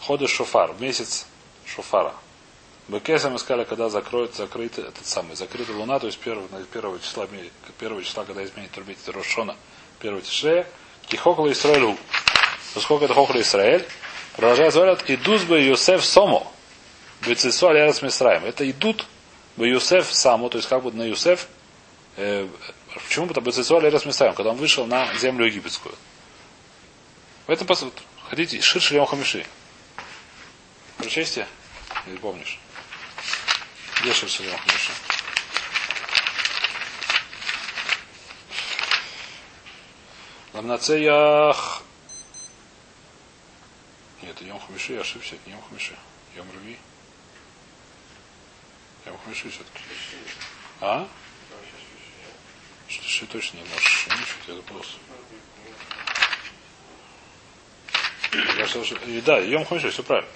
ходы 0.00 0.28
шофар, 0.28 0.74
месяц 0.78 1.26
шофара. 1.66 2.14
Бекеса 2.88 3.28
мы 3.28 3.38
сказали, 3.38 3.64
когда 3.64 3.90
закроет, 3.90 4.34
закрыт 4.34 4.78
этот 4.78 5.06
самый, 5.06 5.36
закрыта 5.36 5.72
луна, 5.72 5.98
то 5.98 6.06
есть 6.06 6.18
первого, 6.18 6.48
первого 6.72 6.98
числа, 6.98 7.28
первого 7.78 8.02
числа, 8.02 8.24
когда 8.24 8.42
изменит 8.44 8.70
турбит 8.70 8.96
Рошона, 9.08 9.56
первого 10.00 10.22
тишрея, 10.22 10.66
кихокла 11.06 11.52
Исраэлю. 11.52 11.98
Поскольку 12.74 13.04
это 13.04 13.12
хохла 13.12 13.40
Исраэль, 13.40 13.86
продолжает 14.36 14.72
говорят, 14.72 15.10
идут 15.10 15.42
бы 15.44 15.60
Юсеф 15.60 16.02
Сомо, 16.02 16.46
Бецису 17.26 17.68
Алярас 17.68 18.00
Мисраем. 18.00 18.44
Это 18.46 18.68
идут 18.70 19.04
бы 19.56 19.68
Юсеф 19.68 20.10
Само, 20.10 20.48
то 20.48 20.56
есть 20.56 20.68
как 20.68 20.82
бы 20.82 20.92
на 20.92 21.02
Юсеф, 21.02 21.46
э, 22.16 22.48
почему? 22.94 23.26
Потому 23.26 23.46
Бецису 23.46 23.76
Алярас 23.76 24.06
Мисраем, 24.06 24.34
когда 24.34 24.50
он 24.50 24.56
вышел 24.56 24.86
на 24.86 25.12
землю 25.18 25.44
египетскую. 25.44 25.94
В 27.46 27.50
этом 27.50 27.66
посуд. 27.66 27.92
Хотите, 28.30 28.60
Шир 28.60 28.80
Шлем. 28.80 29.06
Прочести? 30.98 31.46
Или 32.06 32.16
помнишь? 32.16 32.58
Где 34.00 34.12
Шлем 34.12 34.56
Хамиши? 34.58 34.92
Ламнацеях. 40.52 41.82
Нет, 44.22 44.40
Йом 44.42 44.58
Хамиши, 44.60 44.94
я 44.94 45.00
ошибся, 45.00 45.36
это 45.36 45.46
не 45.46 45.52
Йом 45.52 45.62
Хамиши. 45.68 45.96
Йом 46.34 46.50
Руви. 46.52 46.76
Йом 49.06 49.18
Хамиши 49.24 49.50
все-таки. 49.50 49.84
А? 50.80 51.08
Что 52.88 53.26
точно 53.26 53.58
не 53.58 53.64
можешь. 53.64 54.06
Ничего, 54.06 54.58
это 54.58 54.72
просто. 54.72 54.98
Да, 59.24 59.38
Йом 59.38 59.64
Хамиши, 59.64 59.90
все 59.90 60.02
правильно. 60.02 60.30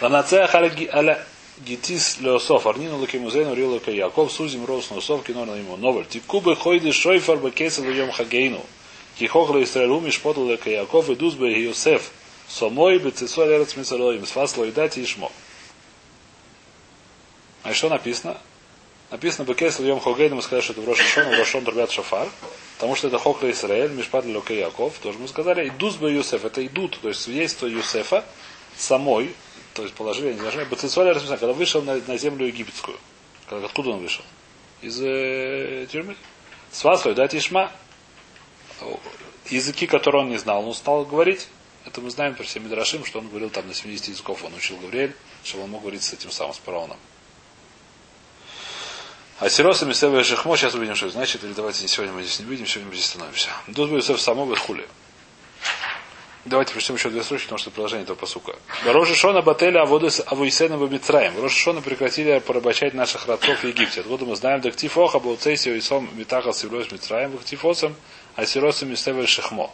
Ланацеях 0.00 0.54
аля 0.54 1.24
гитис 1.58 2.18
леософ, 2.20 2.66
арнину 2.66 2.98
лакимузейну 2.98 3.54
рилака 3.54 3.90
Яков, 3.90 4.32
сузим 4.32 4.64
рос 4.64 4.90
на 4.90 4.96
ему. 4.96 5.76
Новель. 5.76 6.06
Тикубы 6.06 6.54
хойды 6.54 6.92
шойфар 6.92 7.38
бакесел 7.38 7.84
йом 7.84 8.12
хагейну. 8.12 8.64
Кихохла 9.18 9.62
Исраэлу 9.62 10.00
мишпотл 10.00 10.48
лека 10.48 10.70
Яков, 10.70 11.10
идус 11.10 11.34
бы 11.34 11.50
Йосеф. 11.50 12.10
Сомой 12.48 12.98
бецесуаль 12.98 13.50
эрец 13.50 13.76
мисалоим. 13.76 14.24
Сфас 14.24 14.56
лоидати 14.56 15.02
ишмо. 15.02 15.32
А 17.64 17.74
что 17.74 17.88
написано? 17.88 18.38
Написано 19.10 19.46
Бекесл 19.46 19.84
Йом 19.84 20.00
Хогейн, 20.00 20.34
мы 20.34 20.42
сказали, 20.42 20.62
что 20.62 20.72
это 20.74 20.82
в 20.82 20.88
Рошашон, 20.88 21.24
в 21.34 21.38
Рошон 21.38 21.64
Турбят 21.64 21.90
Шафар, 21.90 22.28
потому 22.76 22.94
что 22.94 23.08
это 23.08 23.18
Хохла 23.18 23.50
Исраэль, 23.50 23.90
Мишпад 23.90 24.26
Лука 24.26 24.52
Яков, 24.52 24.98
тоже 24.98 25.18
мы 25.18 25.28
сказали, 25.28 25.68
идус 25.68 25.96
бы 25.96 26.12
Юсеф, 26.12 26.44
это 26.44 26.64
идут, 26.66 26.98
то 27.00 27.08
есть 27.08 27.22
свидетельство 27.22 27.66
Юсефа 27.66 28.24
самой, 28.76 29.34
то 29.78 29.84
есть 29.84 29.94
положили, 29.94 30.32
не 30.32 30.40
должны, 30.40 30.64
Бецесуаль 30.64 31.10
расписано, 31.10 31.38
когда 31.38 31.52
вышел 31.52 31.80
на, 31.82 31.94
на 31.94 32.18
землю 32.18 32.48
египетскую. 32.48 32.98
Когда, 33.48 33.66
откуда 33.66 33.90
он 33.90 34.00
вышел? 34.00 34.24
Из 34.82 35.00
э, 35.00 35.86
тюрьмы. 35.88 36.16
Сваслой, 36.72 37.14
дать 37.14 37.32
Ишма. 37.36 37.70
Языки, 39.48 39.86
которые 39.86 40.22
он 40.24 40.30
не 40.30 40.36
знал, 40.36 40.66
он 40.66 40.74
стал 40.74 41.04
говорить. 41.04 41.46
Это 41.86 42.00
мы 42.00 42.10
знаем 42.10 42.34
про 42.34 42.42
все 42.42 42.58
Мидрашим, 42.58 43.04
что 43.04 43.20
он 43.20 43.28
говорил 43.28 43.50
там 43.50 43.68
на 43.68 43.72
70 43.72 44.08
языков, 44.08 44.42
он 44.44 44.52
учил 44.54 44.76
Гавриэль, 44.78 45.14
чтобы 45.44 45.62
он 45.62 45.70
мог 45.70 45.82
говорить 45.82 46.02
с 46.02 46.12
этим 46.12 46.32
самым, 46.32 46.54
с. 46.54 46.96
А 49.38 49.48
Сиросами 49.48 49.92
Сева 49.92 50.24
Шехмо, 50.24 50.56
сейчас 50.56 50.74
увидим, 50.74 50.96
что 50.96 51.08
значит, 51.08 51.44
или 51.44 51.52
давайте 51.52 51.86
сегодня 51.86 52.12
мы 52.12 52.24
здесь 52.24 52.40
не 52.40 52.46
видим, 52.46 52.66
сегодня 52.66 52.88
мы 52.88 52.96
здесь 52.96 53.06
становимся. 53.06 53.50
Тут 53.72 53.90
будет 53.90 54.04
Сев 54.04 54.20
само 54.20 54.52
хули. 54.56 54.88
Давайте 56.48 56.72
прочтем 56.72 56.96
еще 56.96 57.10
две 57.10 57.22
строчки, 57.22 57.44
потому 57.44 57.58
что 57.58 57.70
продолжение 57.70 58.04
этого 58.04 58.16
посука. 58.16 58.56
Рожи 58.86 59.14
Шона 59.14 59.42
Бателя 59.42 59.82
Аводес 59.82 60.22
Авуисена 60.24 60.78
Бамитраем. 60.78 61.38
Рожи 61.38 61.54
Шона 61.54 61.82
прекратили 61.82 62.38
порабощать 62.38 62.94
наших 62.94 63.26
родцов 63.26 63.58
в 63.58 63.64
Египте. 63.64 64.00
Откуда 64.00 64.24
мы 64.24 64.34
знаем, 64.34 64.62
да 64.62 64.70
Ктифоха 64.70 65.18
был 65.18 65.36
Цейсио 65.36 65.74
и 65.74 65.80
Сом 65.80 66.08
Митаха 66.14 66.54
Сивлёс 66.54 66.90
Митраем, 66.90 67.36
Ктифосом, 67.36 67.94
а 68.34 68.46
Сиросами 68.46 68.94
Сева 68.94 69.26
Шехмо. 69.26 69.70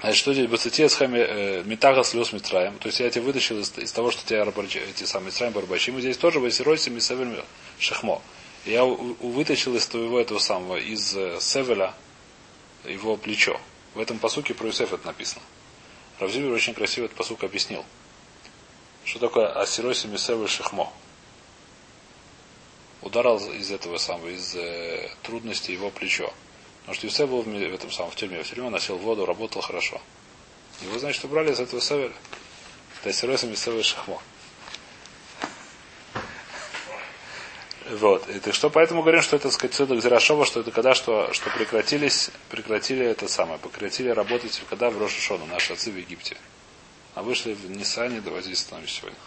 Значит, 0.00 0.18
что 0.18 0.34
здесь 0.34 0.48
Бацития 0.48 0.88
с 0.88 0.96
хами 0.96 1.18
э, 1.18 1.62
Митага 1.64 2.02
слез 2.02 2.32
Митраем. 2.32 2.76
То 2.78 2.88
есть 2.88 2.98
я 2.98 3.08
тебя 3.10 3.24
вытащил 3.24 3.60
из, 3.60 3.72
из 3.78 3.92
того, 3.92 4.10
что 4.10 4.26
тебя 4.26 4.42
эти 4.42 5.04
самые 5.04 5.30
Митраем 5.30 5.52
барбачи. 5.52 5.92
Мы 5.92 6.00
здесь 6.00 6.16
тоже 6.16 6.40
Васиройси 6.40 6.90
Мисавель 6.90 7.42
Шехмо. 7.78 8.20
Я 8.66 8.84
у, 8.84 9.16
у, 9.20 9.28
вытащил 9.30 9.76
из 9.76 9.86
твоего 9.86 10.18
этого 10.18 10.40
самого, 10.40 10.76
из 10.76 11.16
э, 11.16 11.38
Севеля 11.40 11.94
его 12.84 13.16
плечо. 13.16 13.60
В 13.94 14.00
этом 14.00 14.18
посуке 14.18 14.54
про 14.54 14.66
Юсеф 14.66 14.92
это 14.92 15.06
написано. 15.06 15.42
Равзибер 16.18 16.52
очень 16.52 16.74
красиво 16.74 17.06
этот 17.06 17.16
посук 17.16 17.44
объяснил. 17.44 17.84
Что 19.04 19.20
такое 19.20 19.48
Асироси 19.48 20.06
Мисевель 20.06 20.48
Шехмо? 20.48 20.92
Ударил 23.02 23.38
из 23.52 23.70
этого 23.70 23.98
самого, 23.98 24.28
из 24.28 24.54
э, 24.56 25.10
трудности 25.22 25.70
его 25.70 25.90
плечо. 25.90 26.32
Потому 26.80 26.94
что 26.94 27.06
Юсеф 27.06 27.28
был 27.28 27.42
в, 27.42 27.46
в 27.46 27.74
этом 27.74 27.90
самом 27.90 28.10
в 28.10 28.16
тюрьме. 28.16 28.42
В 28.42 28.48
тюрьме 28.48 28.70
носил 28.70 28.96
воду, 28.96 29.26
работал 29.26 29.62
хорошо. 29.62 30.00
Его, 30.82 30.98
значит, 30.98 31.24
убрали 31.24 31.52
из 31.52 31.60
этого 31.60 31.80
Севера. 31.80 32.12
То 33.02 33.08
есть 33.08 33.22
Росом 33.22 33.54
Север 33.54 33.84
Вот. 37.90 38.28
И 38.30 38.38
ты 38.40 38.52
что 38.52 38.70
поэтому 38.70 39.02
говорим, 39.02 39.20
что 39.20 39.36
это, 39.36 39.50
сказать, 39.50 39.74
цедок 39.74 40.00
Зирашова, 40.00 40.46
что 40.46 40.60
это 40.60 40.70
когда 40.70 40.94
что, 40.94 41.32
что 41.32 41.50
прекратились, 41.50 42.30
прекратили 42.50 43.04
это 43.04 43.28
самое, 43.28 43.58
прекратили 43.58 44.08
работать, 44.08 44.62
когда 44.70 44.90
в 44.90 44.98
Рошашону, 44.98 45.44
наши 45.46 45.74
отцы 45.74 45.90
в 45.90 45.96
Египте. 45.96 46.36
А 47.14 47.22
вышли 47.22 47.52
в 47.52 47.70
Нисане, 47.70 48.20
давайте 48.20 48.52
остановимся 48.52 49.00
сегодня. 49.00 49.18